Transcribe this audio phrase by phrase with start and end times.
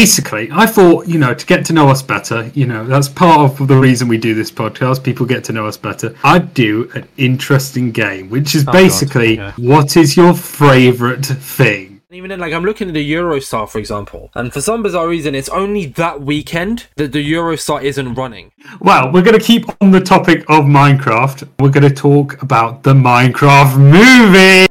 [0.00, 3.60] basically, I thought, you know, to get to know us better, you know, that's part
[3.60, 5.04] of the reason we do this podcast.
[5.04, 6.14] People get to know us better.
[6.24, 9.62] I'd do an interesting game, which is Oh, God, basically okay.
[9.62, 12.00] what is your favorite thing?
[12.10, 15.34] Even then, like I'm looking at the Eurostar, for example, and for some bizarre reason,
[15.34, 18.52] it's only that weekend that the Eurostar isn't running.
[18.80, 21.46] Well, we're going to keep on the topic of Minecraft.
[21.60, 24.69] We're going to talk about the Minecraft movie.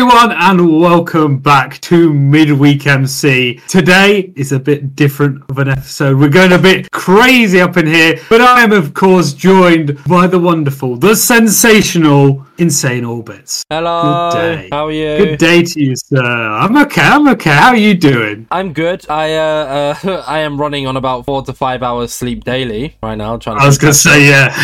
[0.00, 3.60] Everyone, and welcome back to Midweek MC.
[3.68, 6.18] Today is a bit different of an episode.
[6.18, 10.26] We're going a bit crazy up in here, but I am, of course, joined by
[10.26, 13.64] the wonderful, the sensational, Insane Orbitzz.
[13.70, 14.68] Hello, Good day.
[14.70, 15.16] how are you?
[15.16, 16.22] Good day to you, sir.
[16.22, 17.00] I'm okay.
[17.00, 17.52] I'm okay.
[17.52, 18.46] How are you doing?
[18.50, 19.08] I'm good.
[19.08, 23.14] I uh, uh I am running on about four to five hours sleep daily right
[23.14, 23.38] now.
[23.38, 24.54] Trying to I was going to say, yeah.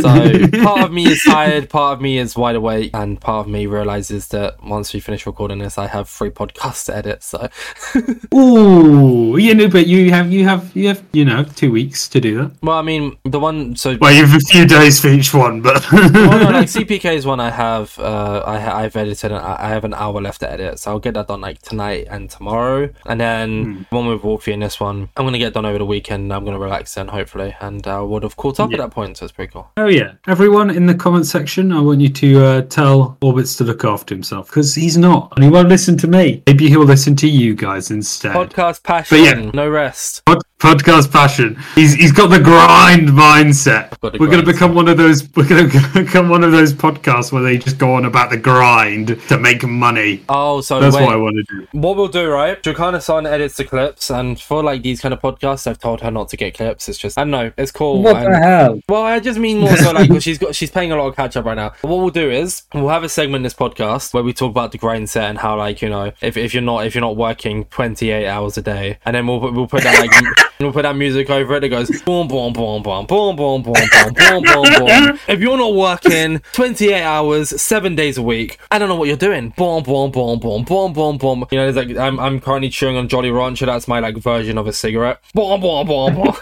[0.00, 3.52] So part of me is tired, part of me is wide awake, and part of
[3.52, 7.22] me realizes that once we finish recording this, I have three podcasts to edit.
[7.22, 7.48] So
[8.34, 12.20] Ooh, you know, but you have, you have, you have, you know, two weeks to
[12.20, 12.52] do that.
[12.62, 15.60] well, I mean the one so Well, you have a few days for each one,
[15.60, 19.68] but well, no, like CPK's one I have uh I I've edited and I I
[19.68, 22.90] have an hour left to edit, so I'll get that done like tonight and tomorrow,
[23.06, 26.32] and then one with Wolfie and this one I'm gonna get done over the weekend.
[26.32, 29.24] I'm gonna relax then hopefully, and I would have caught up at that point, so
[29.24, 29.70] it's pretty cool.
[29.76, 33.64] oh yeah, everyone in the comment section, I want you to uh, tell Orbitzz to
[33.64, 36.42] look after himself because he's not, and he won't listen to me.
[36.46, 38.34] Maybe he'll listen to you guys instead.
[38.34, 39.50] Podcast passion, yeah.
[39.52, 40.24] no rest.
[40.24, 41.56] Pod- podcast passion.
[41.74, 43.90] He's he's got the grind mindset.
[44.00, 45.28] got We're going to grind, become one of those.
[45.36, 48.36] We're going to become one of those podcasts where they just go on about the
[48.36, 50.24] grind to make money.
[50.28, 51.04] Oh, so That's wait.
[51.04, 51.66] what I want to do.
[51.72, 52.62] What we'll do, right?
[52.62, 56.10] Jacana San edits the clips, and for like these kind of podcasts, I've told her
[56.10, 56.88] not to get clips.
[56.88, 58.02] It's just I don't know, it's cool.
[58.02, 58.80] What and- the hell?
[58.88, 61.16] Well, I just mean more so like 'cause she's got she's playing a lot of
[61.16, 61.72] catch up right now.
[61.82, 64.72] What we'll do is we'll have a segment in this podcast where we talk about
[64.72, 67.16] the grind set and how like you know if, if you're not if you're not
[67.16, 70.72] working 28 hours a day, and then we'll put- we'll put that like m- we'll
[70.72, 74.12] put that music over it that goes boom boom boom boom boom boom boom boom
[74.14, 75.18] boom boom boom.
[75.28, 79.16] If you're not working 28 hours seven days a week, I don't know what you're
[79.16, 79.50] doing.
[79.56, 81.44] Boom boom boom boom boom boom boom.
[81.50, 83.66] You know, there's like I'm I'm currently chewing on Jolly Rancher.
[83.66, 85.20] That's my like version of a cigarette.
[85.34, 86.34] Boom boom boom boom.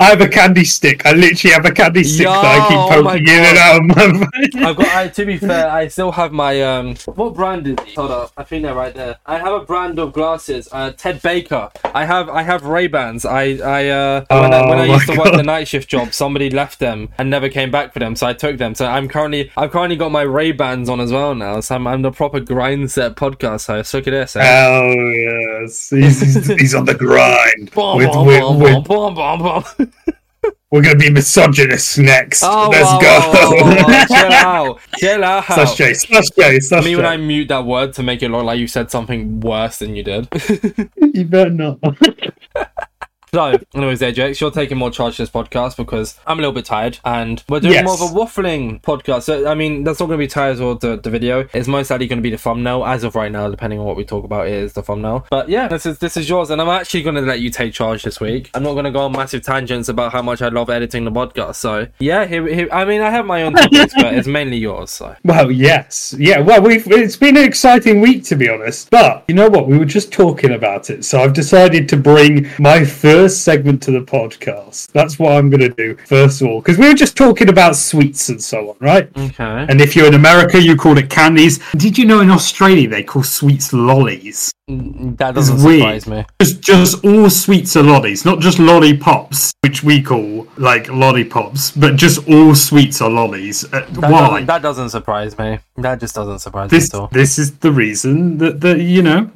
[0.00, 1.04] I have a candy stick.
[1.06, 3.80] I literally have a candy stick that I Yo, keep oh poking in and out
[3.80, 4.86] of my I've got.
[4.88, 6.96] I, to be fair, I still have my um.
[7.06, 7.94] What brand is it?
[7.96, 9.18] Hold up, I think they're right there.
[9.26, 10.68] I have a brand of glasses.
[10.72, 11.70] Uh, Ted Baker.
[11.94, 12.28] I have.
[12.28, 13.24] I have Ray Bans.
[13.24, 13.58] I.
[13.64, 13.88] I.
[13.88, 14.24] Uh.
[14.28, 17.08] When, I, when Oh I used to work the night shift job, somebody left them
[17.18, 18.74] and never came back for them, so I took them.
[18.74, 19.50] So I'm currently.
[19.56, 21.60] I've currently got my Ray Bans on as well now.
[21.60, 21.86] So I'm.
[21.86, 23.92] I'm the proper grind set podcast host.
[23.94, 24.36] Look at this.
[24.36, 24.42] Eh?
[24.44, 27.70] Oh yes, he's, he's, he's on the grind.
[27.76, 30.16] With- with- with-
[30.72, 32.42] We're gonna be misogynists next.
[32.42, 33.20] Oh, Let's whoa, go.
[33.20, 34.04] whoa, whoa, whoa, whoa.
[34.08, 34.80] Chill out.
[34.98, 35.44] Chill out.
[35.44, 36.96] Slash J, slash J, slash Me J.
[36.96, 39.94] when I mute that word to make it look like you said something worse than
[39.94, 40.28] you did.
[41.14, 41.78] You better not.
[43.34, 46.98] So, anyways, AJX, you're taking more charge this podcast because I'm a little bit tired
[47.04, 47.84] and we're doing Yes.
[47.84, 49.22] more of a waffling podcast.
[49.24, 51.46] So, I mean, that's not going to be tired or the, the video.
[51.52, 53.96] It's most likely going to be the thumbnail as of right now, depending on what
[53.96, 55.26] we talk about, it is the thumbnail.
[55.30, 57.72] But yeah, this is this is yours, and I'm actually going to let you take
[57.74, 58.50] charge this week.
[58.54, 61.10] I'm not going to go on massive tangents about how much I love editing the
[61.10, 61.56] podcast.
[61.56, 64.90] So, yeah, here, here, I mean, I have my own topics, but it's mainly yours.
[64.92, 66.38] So, Well, yes, yeah.
[66.38, 68.88] Well, we've it's been an exciting week to be honest.
[68.90, 69.66] But you know what?
[69.66, 72.84] We were just talking about it, so I've decided to bring my
[73.16, 74.92] first segment to the podcast.
[74.92, 77.74] That's what I'm going to do first of all, because we were just talking about
[77.76, 79.08] sweets and so on, right?
[79.16, 79.66] okay.
[79.70, 81.58] And if you're in America, you call it candies.
[81.76, 84.52] Did you know in Australia they call sweets lollies?
[84.68, 86.24] That doesn't surprise me.
[86.42, 91.94] Just, just all sweets are lollies, not just lollipops, which we call like lollipops, but
[91.96, 93.64] just all sweets are lollies.
[93.64, 94.20] Uh, That why?
[94.28, 95.60] doesn't, that doesn't surprise me.
[95.76, 97.08] That just doesn't surprise this me at all.
[97.12, 99.30] this is the reason that, that you know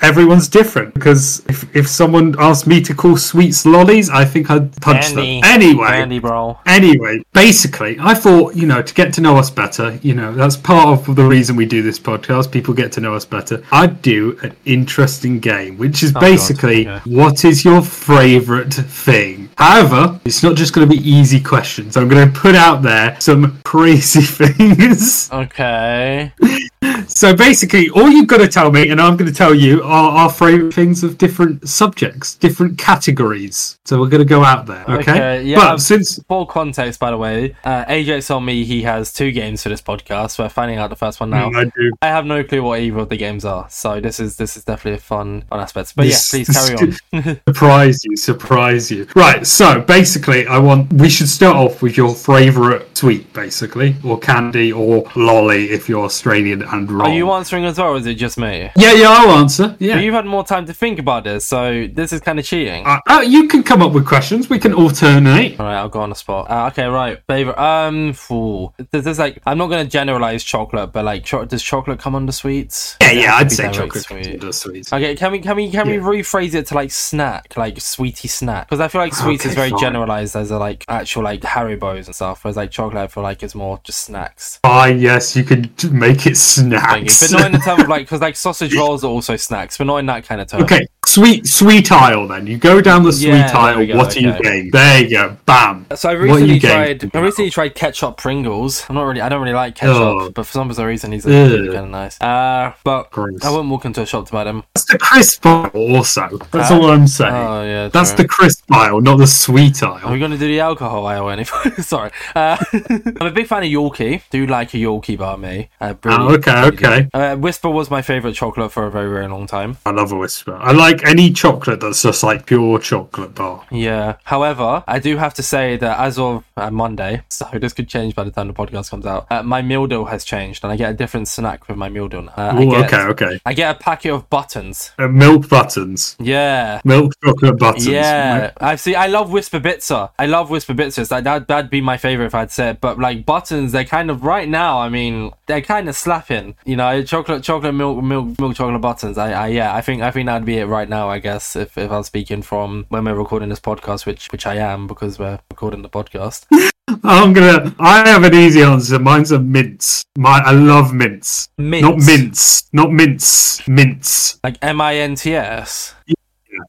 [0.00, 4.74] everyone's different because if, if someone asked me to call sweets lollies i think i'd
[4.80, 5.40] punch Candy.
[5.40, 6.58] them anyway Candy, bro.
[6.66, 10.56] anyway basically i thought you know to get to know us better you know that's
[10.56, 14.00] part of the reason we do this podcast people get to know us better i'd
[14.02, 17.10] do an interesting game which is oh, God, basically okay.
[17.10, 22.08] what is your favorite thing however it's not just going to be easy questions i'm
[22.08, 26.32] going to put out there some crazy things Okay.
[27.08, 30.10] so basically, all you've got to tell me, and I'm going to tell you, are
[30.12, 33.78] our favourite things of different subjects, different categories.
[33.84, 35.12] So we're going to go out there, okay?
[35.12, 38.82] Okay, yeah, But I've- since Full context, by the way, uh, AJ told me he
[38.82, 40.38] has two games for this podcast.
[40.38, 41.48] We're finding out the first one now.
[41.48, 44.20] Mm, I do, I have no clue what either of the games are, so this
[44.20, 45.94] is this is definitely a fun fun aspect.
[45.96, 46.48] But This- yeah, please
[46.78, 46.92] carry
[47.22, 47.40] on.
[47.48, 49.06] surprise you, surprise you.
[49.16, 49.46] Right.
[49.46, 54.70] So basically, I want we should start off with your favourite sweet, basically, or candy,
[54.72, 57.10] or lolly if you're Australian and and wrong.
[57.10, 58.70] Are you answering as well, or is it just me?
[58.76, 59.68] yeah, yeah, I'll answer.
[59.68, 59.98] But Yeah.
[59.98, 62.86] you've had more time to think about this, so this is kind of cheating.
[62.86, 64.48] Uh, uh, you can come up with questions.
[64.48, 65.58] We can alternate.
[65.60, 66.50] All right, I'll go on the spot.
[66.50, 67.20] Uh, okay, right.
[67.26, 67.58] Favorite.
[67.58, 68.72] Um, ooh.
[68.90, 72.32] There's, there's like I'm not gonna generalize chocolate, but like, cho- does chocolate come under
[72.32, 72.96] sweets?
[73.00, 74.24] Yeah, yeah, I'd say chocolate sweet?
[74.24, 74.92] comes under sweets.
[74.92, 78.68] Okay, can we can we can we rephrase it to like snack, like sweetie snack?
[78.68, 79.80] Because I feel like sweets is very fine.
[79.80, 83.42] generalized as a like actual like Haribos and stuff, whereas like chocolate I feel like
[83.42, 84.60] is more just snacks.
[84.64, 87.20] Ah, yes, you could make it Thank snacks.
[87.20, 89.86] But not in the term of like because like sausage rolls are also snacks, but
[89.86, 90.62] not in that kind of term.
[90.62, 92.46] okay, sweet sweet aisle then.
[92.46, 93.86] You go down the sweet Yeah, aisle.
[93.86, 94.42] go, what are you okay.
[94.42, 94.70] getting?
[94.70, 95.36] There you go.
[95.46, 95.86] Bam.
[95.96, 97.08] So I recently getting?
[97.08, 97.16] tried.
[97.16, 98.84] I recently tried ketchup Pringles.
[98.88, 99.20] I'm not really.
[99.20, 100.30] I don't really like ketchup, Oh.
[100.30, 101.32] but for some bizarre reason, he's Ugh.
[101.32, 102.20] really kind of nice.
[102.20, 103.44] Uh, but Gross.
[103.44, 104.64] I wouldn't walk into a shop to buy them.
[104.74, 106.38] That's the crisp aisle also.
[106.50, 107.34] That's all I'm saying.
[107.34, 108.22] Oh yeah, That's true.
[108.24, 110.00] the crisp aisle, not the sweet aisle.
[110.04, 111.46] Are we going to do the alcohol aisle anyway?
[111.78, 112.10] Sorry.
[112.34, 112.56] Uh,
[113.20, 114.22] I'm a big fan of Yorkie.
[114.30, 115.70] Do like a Yorkie bar, me.
[115.80, 117.08] Uh, Oh, okay, okay.
[117.14, 119.76] Uh, Wispa was my favourite chocolate for a very, very long time.
[119.86, 120.58] I love a Wispa.
[120.60, 123.64] I like any chocolate that's just like pure chocolate bar.
[123.70, 124.16] Yeah.
[124.24, 128.14] However, I do have to say that as of uh, Monday, so this could change
[128.14, 130.76] by the time the podcast comes out, uh, my meal deal has changed and I
[130.76, 132.32] get a different snack with my meal deal now.
[132.36, 133.40] Uh, I Oh, get, okay, okay.
[133.46, 134.92] I get a packet of buttons.
[134.98, 136.16] Uh, milk buttons.
[136.18, 136.80] Yeah.
[136.84, 137.86] Milk chocolate buttons.
[137.86, 138.94] Yeah, I see.
[138.94, 140.10] I love Wispa Bitzer.
[140.18, 141.08] I love Wispa Bitzers.
[141.08, 142.80] That that that'd be my favorite if I'd say it.
[142.80, 144.80] But like buttons, they're kind of right now.
[144.80, 146.47] I mean, they're kind of slapping.
[146.64, 149.18] You know, chocolate, chocolate, milk, milk, milk, chocolate buttons.
[149.18, 151.08] I, I yeah, I think I think that'd be it right now.
[151.08, 154.56] I guess if if I'm speaking from when we're recording this podcast, which which I
[154.56, 156.46] am because we're recording the podcast.
[157.04, 157.74] I'm gonna.
[157.78, 158.98] I have an easy answer.
[158.98, 160.04] Mine's a mince.
[160.16, 161.48] My, I love mince.
[161.58, 162.68] Mint, Not mince.
[162.72, 163.66] Not mince.
[163.68, 164.40] Mince.
[164.42, 165.94] like M I N T S.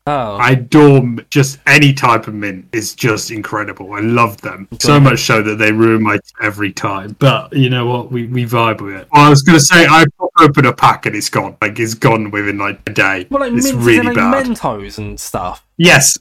[0.07, 2.65] Oh, I adore just any type of mint.
[2.73, 3.93] is just incredible.
[3.93, 7.15] I love them so much so that they ruin my every time.
[7.19, 8.11] But you know what?
[8.11, 9.07] We we vibe with it.
[9.13, 10.05] I was gonna say I
[10.39, 11.57] open a pack and it's gone.
[11.61, 13.27] Like it's gone within like a day.
[13.29, 14.45] well, like it's mints really and like bad.
[14.45, 15.65] Mentos and stuff.
[15.77, 16.17] Yes,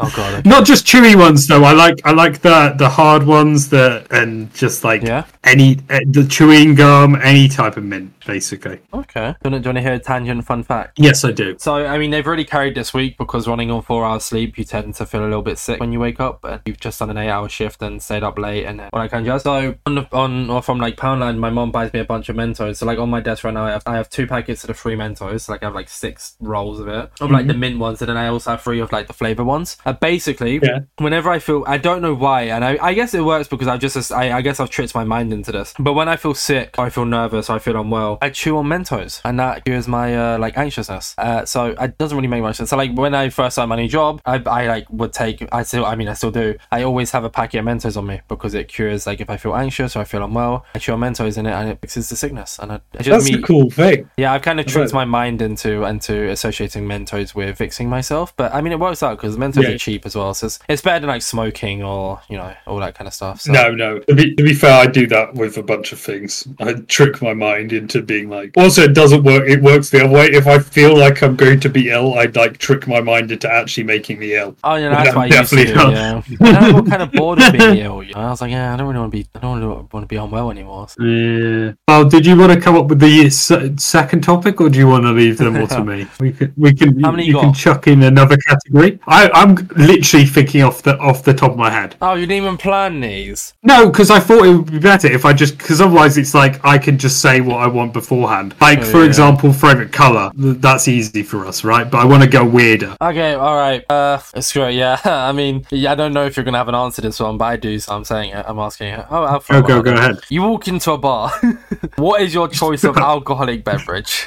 [0.00, 0.34] Oh god.
[0.40, 0.48] okay.
[0.48, 1.64] not just chewy ones though.
[1.64, 5.24] I like I like the the hard ones that and just like Yeah.
[5.44, 8.80] any uh, the chewing gum, any type of mint, basically.
[8.92, 9.34] Okay.
[9.42, 10.98] Do you want to hear a tangent fun fact?
[10.98, 11.56] Yes, I do.
[11.58, 14.64] So, I mean, they've really carried this week because running on four hours sleep, you
[14.64, 17.10] tend to feel a little bit sick when you wake up, and you've just done
[17.10, 19.42] an eight-hour shift and stayed up late and all that kind of jazz.
[19.42, 22.36] So, on the, on or from like Poundland, my mom buys me a bunch of
[22.36, 22.76] Mentos.
[22.76, 24.74] So, like on my desk right now, I have, I have two packets of the
[24.74, 25.42] free Mentos.
[25.42, 28.08] So, like I have like six rolls of it of like the mint ones, and
[28.08, 29.51] then I also have three of like the flavor ones.
[29.84, 30.80] Uh, basically, Yeah.
[30.98, 33.80] whenever I feel, I don't know why, and I, I guess it works because I've
[33.80, 35.74] just, I, I guess I've tricked my mind into this.
[35.78, 38.56] But when I feel sick, or I feel nervous, or I feel unwell, I chew
[38.58, 41.14] on Mentos, and that cures my uh, like anxiousness.
[41.18, 42.70] Uh, so it doesn't really make much sense.
[42.70, 45.62] So like when I first started my new job, I, I like would take, I
[45.62, 46.56] still, I mean, I still do.
[46.70, 49.36] I always have a packet of Mentos on me because it cures like if I
[49.36, 52.08] feel anxious or I feel unwell, I chew on Mentos in it, and it fixes
[52.08, 52.58] the sickness.
[52.58, 53.42] And I, it's just me.
[53.42, 54.08] cool thing.
[54.16, 58.54] Yeah, I've kind of tricked my mind into into associating Mentos with fixing myself, but
[58.54, 59.70] I mean it works out because Mentos Yeah.
[59.70, 62.78] are cheap as well, so it's, it's better than like smoking or you know all
[62.80, 63.40] that kind of stuff.
[63.42, 63.52] So.
[63.52, 63.98] No, no.
[64.00, 66.46] To be, to be fair, I do that with a bunch of things.
[66.60, 68.52] I trick my mind into being like.
[68.56, 69.48] Also, it doesn't work.
[69.48, 70.26] It works the other way.
[70.26, 73.50] If I feel like I'm going to be ill, I'd like trick my mind into
[73.52, 74.56] actually making me ill.
[74.64, 75.64] Oh yeah, that's I'm what I used to do.
[75.74, 78.02] definitely Yeah, and I got kind of bored of being ill.
[78.02, 78.20] You know?
[78.20, 80.06] I was like, yeah, I don't really want to be, I don't really want to
[80.06, 80.88] be unwell anymore.
[80.88, 81.72] So- Yeah.
[81.88, 84.86] Well, did you want to come up with the uh, second topic, or do you
[84.86, 86.06] want to leave them all to me?
[86.20, 86.52] We can.
[86.56, 87.00] We can.
[87.00, 89.00] How many you you can chuck in another category.
[89.06, 91.96] I, I'm literally thinking off the off the top of my head.
[92.02, 93.54] Oh, you didn't even plan these.
[93.62, 96.64] No, because I thought it would be better if I just because otherwise it's like
[96.64, 98.54] I can just say what I want beforehand.
[98.60, 99.06] Like Oh, for yeah.
[99.06, 100.30] example, favorite color.
[100.34, 101.90] That's easy for us, right?
[101.90, 102.96] But I want to go weirder.
[103.00, 103.84] Okay, all right.
[103.90, 104.74] Uh, it's great.
[104.76, 107.20] Yeah, I mean, yeah, I don't know if you're gonna have an answer to this
[107.20, 108.44] one, but I do, so I'm saying it.
[108.48, 109.06] I'm asking it.
[109.10, 110.20] Oh, I'll Go go go ahead.
[110.28, 111.30] You walk into a bar.
[111.96, 114.26] what is your choice of alcoholic beverage?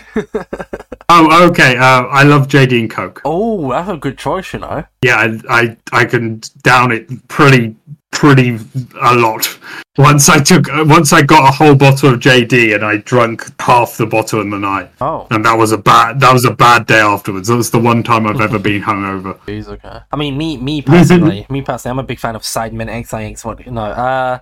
[1.07, 1.77] Oh, okay.
[1.77, 3.21] Uh, I love JD and Coke.
[3.25, 4.83] oh, that's a good choice, you know.
[5.01, 7.75] Yeah, I, I I can down it pretty
[8.11, 8.57] pretty
[9.01, 9.59] a lot.
[9.97, 13.97] Once I took once I got a whole bottle of JD and I drank half
[13.97, 14.89] the bottle in the night.
[14.99, 17.47] Oh, And that was a bad that was a bad day afterwards.
[17.47, 19.37] That was the one time I've ever been hungover.
[19.45, 19.99] geez, okay.
[20.11, 23.45] I mean, me, me personally, me personally, I'm a big fan of Sidemen XX.
[23.45, 23.65] What?
[23.67, 24.39] No, uh.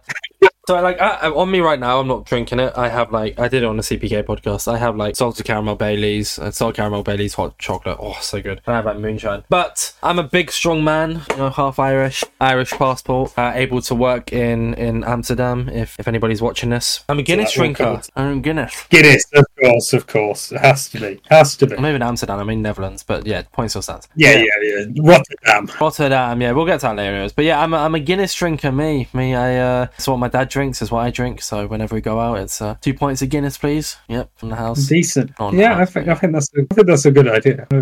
[0.65, 2.71] So like I, on me right now, I'm not drinking it.
[2.77, 4.71] I have like I did it on the CPK podcast.
[4.71, 7.97] I have like salted caramel Baileys, uh, salted caramel Baileys, hot chocolate.
[7.99, 8.61] Oh, so good.
[8.65, 9.43] I have like moonshine.
[9.49, 11.23] But I'm a big, strong man.
[11.31, 15.67] You know, half Irish, Irish passport, uh, able to work in in Amsterdam.
[15.67, 18.01] If if anybody's watching this, I'm a Guinness all drinker.
[18.15, 18.85] I'm Guinness.
[18.89, 20.53] Guinness, of course, of course.
[20.53, 21.19] It has to be.
[21.29, 21.75] Has to be.
[21.75, 22.39] I'm even Amsterdam.
[22.39, 23.03] I'm in Netherlands.
[23.03, 24.07] But yeah, point still stands.
[24.15, 24.85] Yeah, yeah, yeah.
[25.01, 25.69] Rotterdam.
[25.81, 27.27] Rotterdam, yeah, we'll get to that later.
[27.35, 28.71] But yeah, I'm a, I'm a Guinness drinker.
[28.71, 29.57] Me, me, I.
[29.57, 31.41] Uh, what my dad drinks is what I drink.
[31.41, 33.97] So whenever we go out, it's uh, two pints of Guinness, please.
[34.07, 34.85] Yep, from the house.
[34.85, 35.31] Decent.
[35.39, 35.77] Oh, yeah.
[35.77, 37.67] I think I think that's a, I think that's a good idea.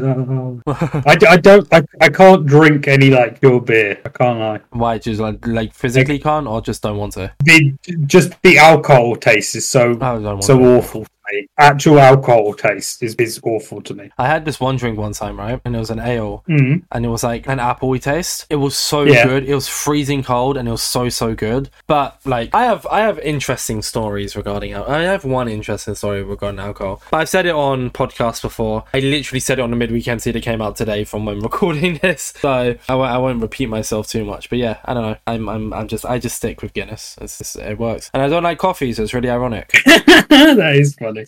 [0.68, 4.02] I, I don't I, I can't drink any like pure beer.
[4.06, 4.60] I can't lie.
[4.72, 4.98] Why?
[4.98, 7.34] Just like, like physically can't, or just don't want to?
[7.44, 7.76] The
[8.06, 9.98] just the alcohol taste is so
[10.42, 11.48] so awful me.
[11.58, 14.10] Actual alcohol taste is, is awful to me.
[14.18, 15.60] I had this one drink one time, right?
[15.66, 16.84] And it was an ale, Mm.
[16.92, 18.46] and it was like an appley taste.
[18.50, 19.26] It was so Yeah.
[19.26, 19.48] good.
[19.48, 21.70] It was freezing cold, and it was so so good.
[21.88, 24.74] But like, I have I have interesting stories regarding.
[24.74, 27.02] al- I have one interesting story regarding alcohol.
[27.12, 28.84] But I've said it on podcasts before.
[28.94, 32.00] I literally said it on the Midweek MC that came out today from when recording
[32.02, 32.34] this.
[32.42, 34.50] So I won't, won't repeat myself too much.
[34.50, 35.18] But yeah, I don't know.
[35.28, 37.18] I'm I'm, I'm just I just stick with Guinness.
[37.22, 39.70] It's just, it works, and I don't like coffee, so it's really ironic.
[40.30, 41.21] that is funny.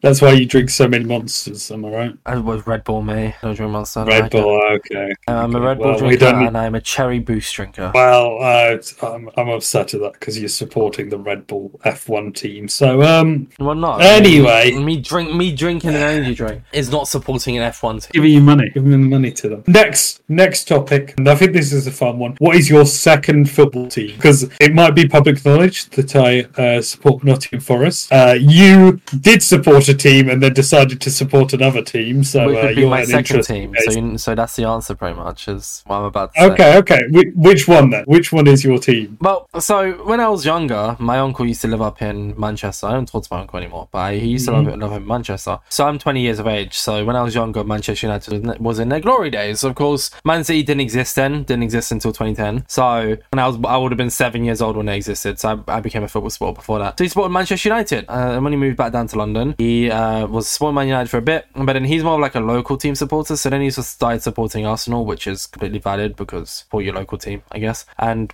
[0.00, 1.70] That's why you drink so many monsters.
[1.70, 2.18] Am I right?
[2.26, 3.26] I was Red Bull, me.
[3.26, 4.04] I don't drink monster.
[4.04, 5.12] Red I Bull, okay.
[5.28, 7.92] I'm a Red Bull well, we drinker, and I'm a cherry boost drinker.
[7.94, 12.68] Well, uh, I'm, I'm upset at that because you're supporting the Red Bull F1 team.
[12.68, 14.72] So, um, Well, not Anyway.
[14.72, 18.10] Me, me drink me drinking an energy drink is not supporting an F1 team.
[18.12, 18.70] Giving you money.
[18.70, 19.64] giving the money to them.
[19.66, 22.36] Next, next topic, and I think this is a fun one.
[22.38, 24.16] What is your second football team?
[24.16, 28.12] Because it might be public knowledge that I uh, support Nottingham Forest.
[28.12, 32.22] Uh, you did support a team and then decided to support another team.
[32.24, 33.74] So Which uh, would be you're my an second team.
[33.74, 33.84] case.
[33.94, 36.46] So, you, so that's the answer, pretty much, is what I'm about to say.
[36.52, 37.00] Okay, okay.
[37.12, 38.04] Wh- which one then?
[38.04, 39.18] Which one is your team?
[39.20, 42.86] Well, so when I was younger, my uncle used to live up in Manchester.
[42.86, 45.06] I don't talk to my uncle anymore, but I, he used to live, live in
[45.06, 45.58] Manchester.
[45.68, 46.74] So I'm 20 years of age.
[46.78, 49.64] So when I was younger, Manchester United was in- was in their glory days.
[49.64, 52.64] Of course, Man City didn't exist then, didn't exist until 2010.
[52.68, 55.38] So when I was, I would have been seven years old when they existed.
[55.38, 56.98] So I, I became a football supporter before that.
[56.98, 58.04] So he supported Manchester United.
[58.08, 61.08] Uh, and when he moved back down to London, he uh, was supporting Man United
[61.08, 63.36] for a bit, but then he's more of like a local team supporter.
[63.36, 67.18] So then he just started supporting Arsenal, which is completely valid because support your local
[67.18, 67.86] team, I guess.
[67.98, 68.32] And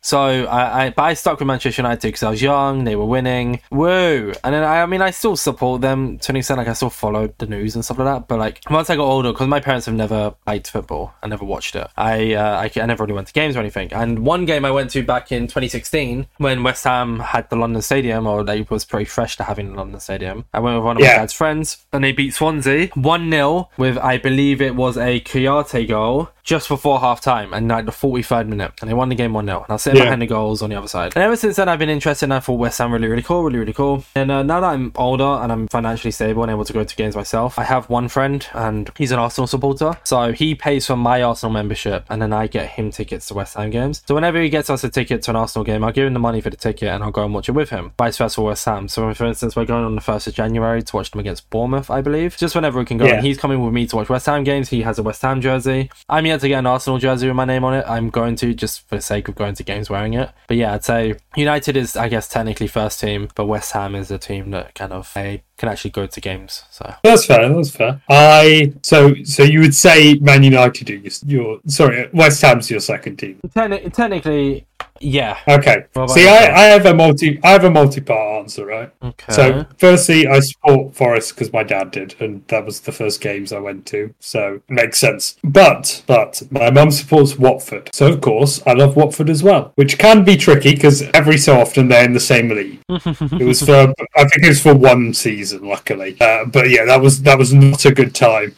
[0.00, 3.04] so I, I, but I stuck with Manchester United because I was young, they were
[3.04, 4.32] winning, woo.
[4.44, 6.58] And then I, I mean, I still support them to an extent.
[6.58, 8.28] Like I still followed the news and stuff like that.
[8.28, 11.44] But like once I got older, because my parents have never liked football, I never
[11.44, 11.88] watched it.
[11.96, 13.92] I, uh, I, I never really went to games or anything.
[13.92, 17.82] And one game I went to back in 2016 when West Ham had the London
[17.82, 20.44] Stadium, or they was pretty fresh to having the London Stadium.
[20.52, 23.98] I went with one of my dad's friends, and they beat Swansea one 0 with
[23.98, 28.48] I believe it was a Kouyaté goal just before half time and like the 43rd
[28.48, 30.04] minute and they won the game 1 0 and I was sitting Yeah.
[30.06, 31.12] behind the goals on the other side.
[31.14, 33.42] And ever since then I've been interested and I thought West Ham really really cool
[33.44, 34.02] really really cool.
[34.16, 36.96] And uh, now that I'm older and I'm financially stable and able to go to
[36.96, 39.92] games myself I have one friend and he's an Arsenal supporter.
[40.04, 43.54] So he pays for my Arsenal membership and then I get him tickets to West
[43.56, 44.02] Ham games.
[44.08, 46.18] So whenever he gets us a ticket to an Arsenal game I'll give him the
[46.18, 47.92] money for the ticket and I'll go and watch it with him.
[47.98, 48.88] Vice versa West Ham.
[48.88, 51.90] So for instance we're going on the 1st of January to watch them against Bournemouth
[51.90, 52.38] I believe.
[52.38, 53.16] Just whenever we can go Yeah.
[53.16, 54.70] and he's coming with me to watch West Ham games.
[54.70, 55.90] He has a West Ham jersey.
[56.08, 57.84] I'm yet to get an Arsenal jersey with my name on it.
[57.88, 60.30] I'm going to just for the sake of going to games wearing it.
[60.46, 64.10] But yeah, I'd say United is, I guess, technically first team, but West Ham is
[64.10, 66.64] a team that kind of I can actually go to games.
[66.70, 67.52] So That's fair.
[67.52, 68.00] That's fair.
[68.08, 73.16] I so so you would say Man United is your sorry West Ham's your second
[73.16, 73.40] team.
[73.48, 74.66] Techni- technically,
[75.00, 75.38] yeah.
[75.48, 75.86] Okay.
[76.08, 76.58] See, I.
[76.58, 78.92] I have a multi I have a multi-part answer, right?
[79.02, 79.32] Okay.
[79.32, 83.52] So, firstly, I support Forest because my dad did, and that was the first games
[83.52, 85.36] I went to, so it makes sense.
[85.44, 89.98] But, but my mum supports Watford, so of course I love Watford as well, which
[89.98, 92.80] can be tricky because every so often they're in the same league.
[92.88, 96.16] it was for, I think it was for one season, luckily.
[96.20, 98.54] Uh, but yeah, that was that was not a good time.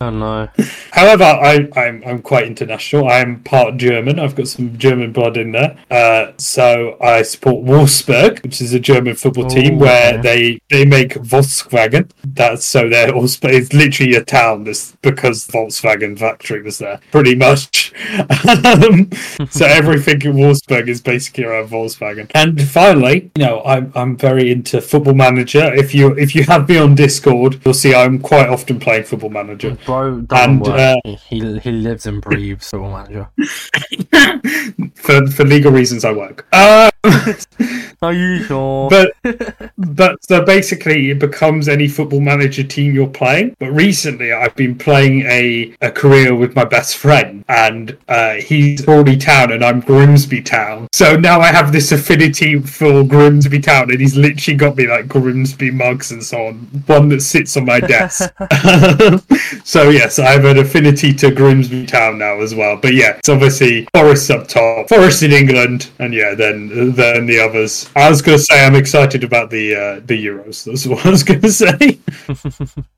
[0.00, 0.48] oh no.
[0.92, 3.08] However, I, I'm I'm quite international.
[3.08, 4.18] I'm part German.
[4.18, 5.78] I've got some German blood in there.
[5.90, 10.22] Uh, so I support Wolfsburg, which is a German football team where okay.
[10.22, 12.10] they they make Volkswagen.
[12.24, 17.34] That's so they're also it's literally a town that's because Volkswagen factory was there, pretty
[17.34, 17.92] much.
[18.64, 19.10] um,
[19.50, 22.30] so everything in Wolfsburg is basically around Volkswagen.
[22.34, 25.72] And finally, you know, I'm I'm very into Football Manager.
[25.74, 29.30] If you if you have me on Discord, you'll see I'm quite often playing Football
[29.30, 29.76] Manager.
[29.86, 30.96] Bro, doesn't And, uh,
[31.28, 33.28] he he lives and breathes football manager.
[34.94, 36.46] for for legal reasons I work.
[36.52, 36.90] Uh,
[38.02, 38.90] Are you sure?
[38.90, 39.12] but
[39.78, 43.56] but so basically it becomes any football manager team you're playing.
[43.58, 48.84] But recently I've been playing a, a career with my best friend and uh, he's
[48.84, 50.88] Crawley Town and I'm Grimsby Town.
[50.92, 55.08] So now I have this affinity for Grimsby Town and he's literally got me like
[55.08, 56.54] Grimsby mugs and so on.
[56.86, 58.32] One that sits on my desk.
[59.64, 62.76] so yes, I have an affinity to Grimsby Town now as well.
[62.76, 67.40] But yeah, it's obviously Forest up top, Forest in England, and yeah, then then the
[67.40, 67.88] others.
[67.96, 70.64] I was going to say I'm excited about the uh, the Euros.
[70.64, 71.98] That's what I was going to say.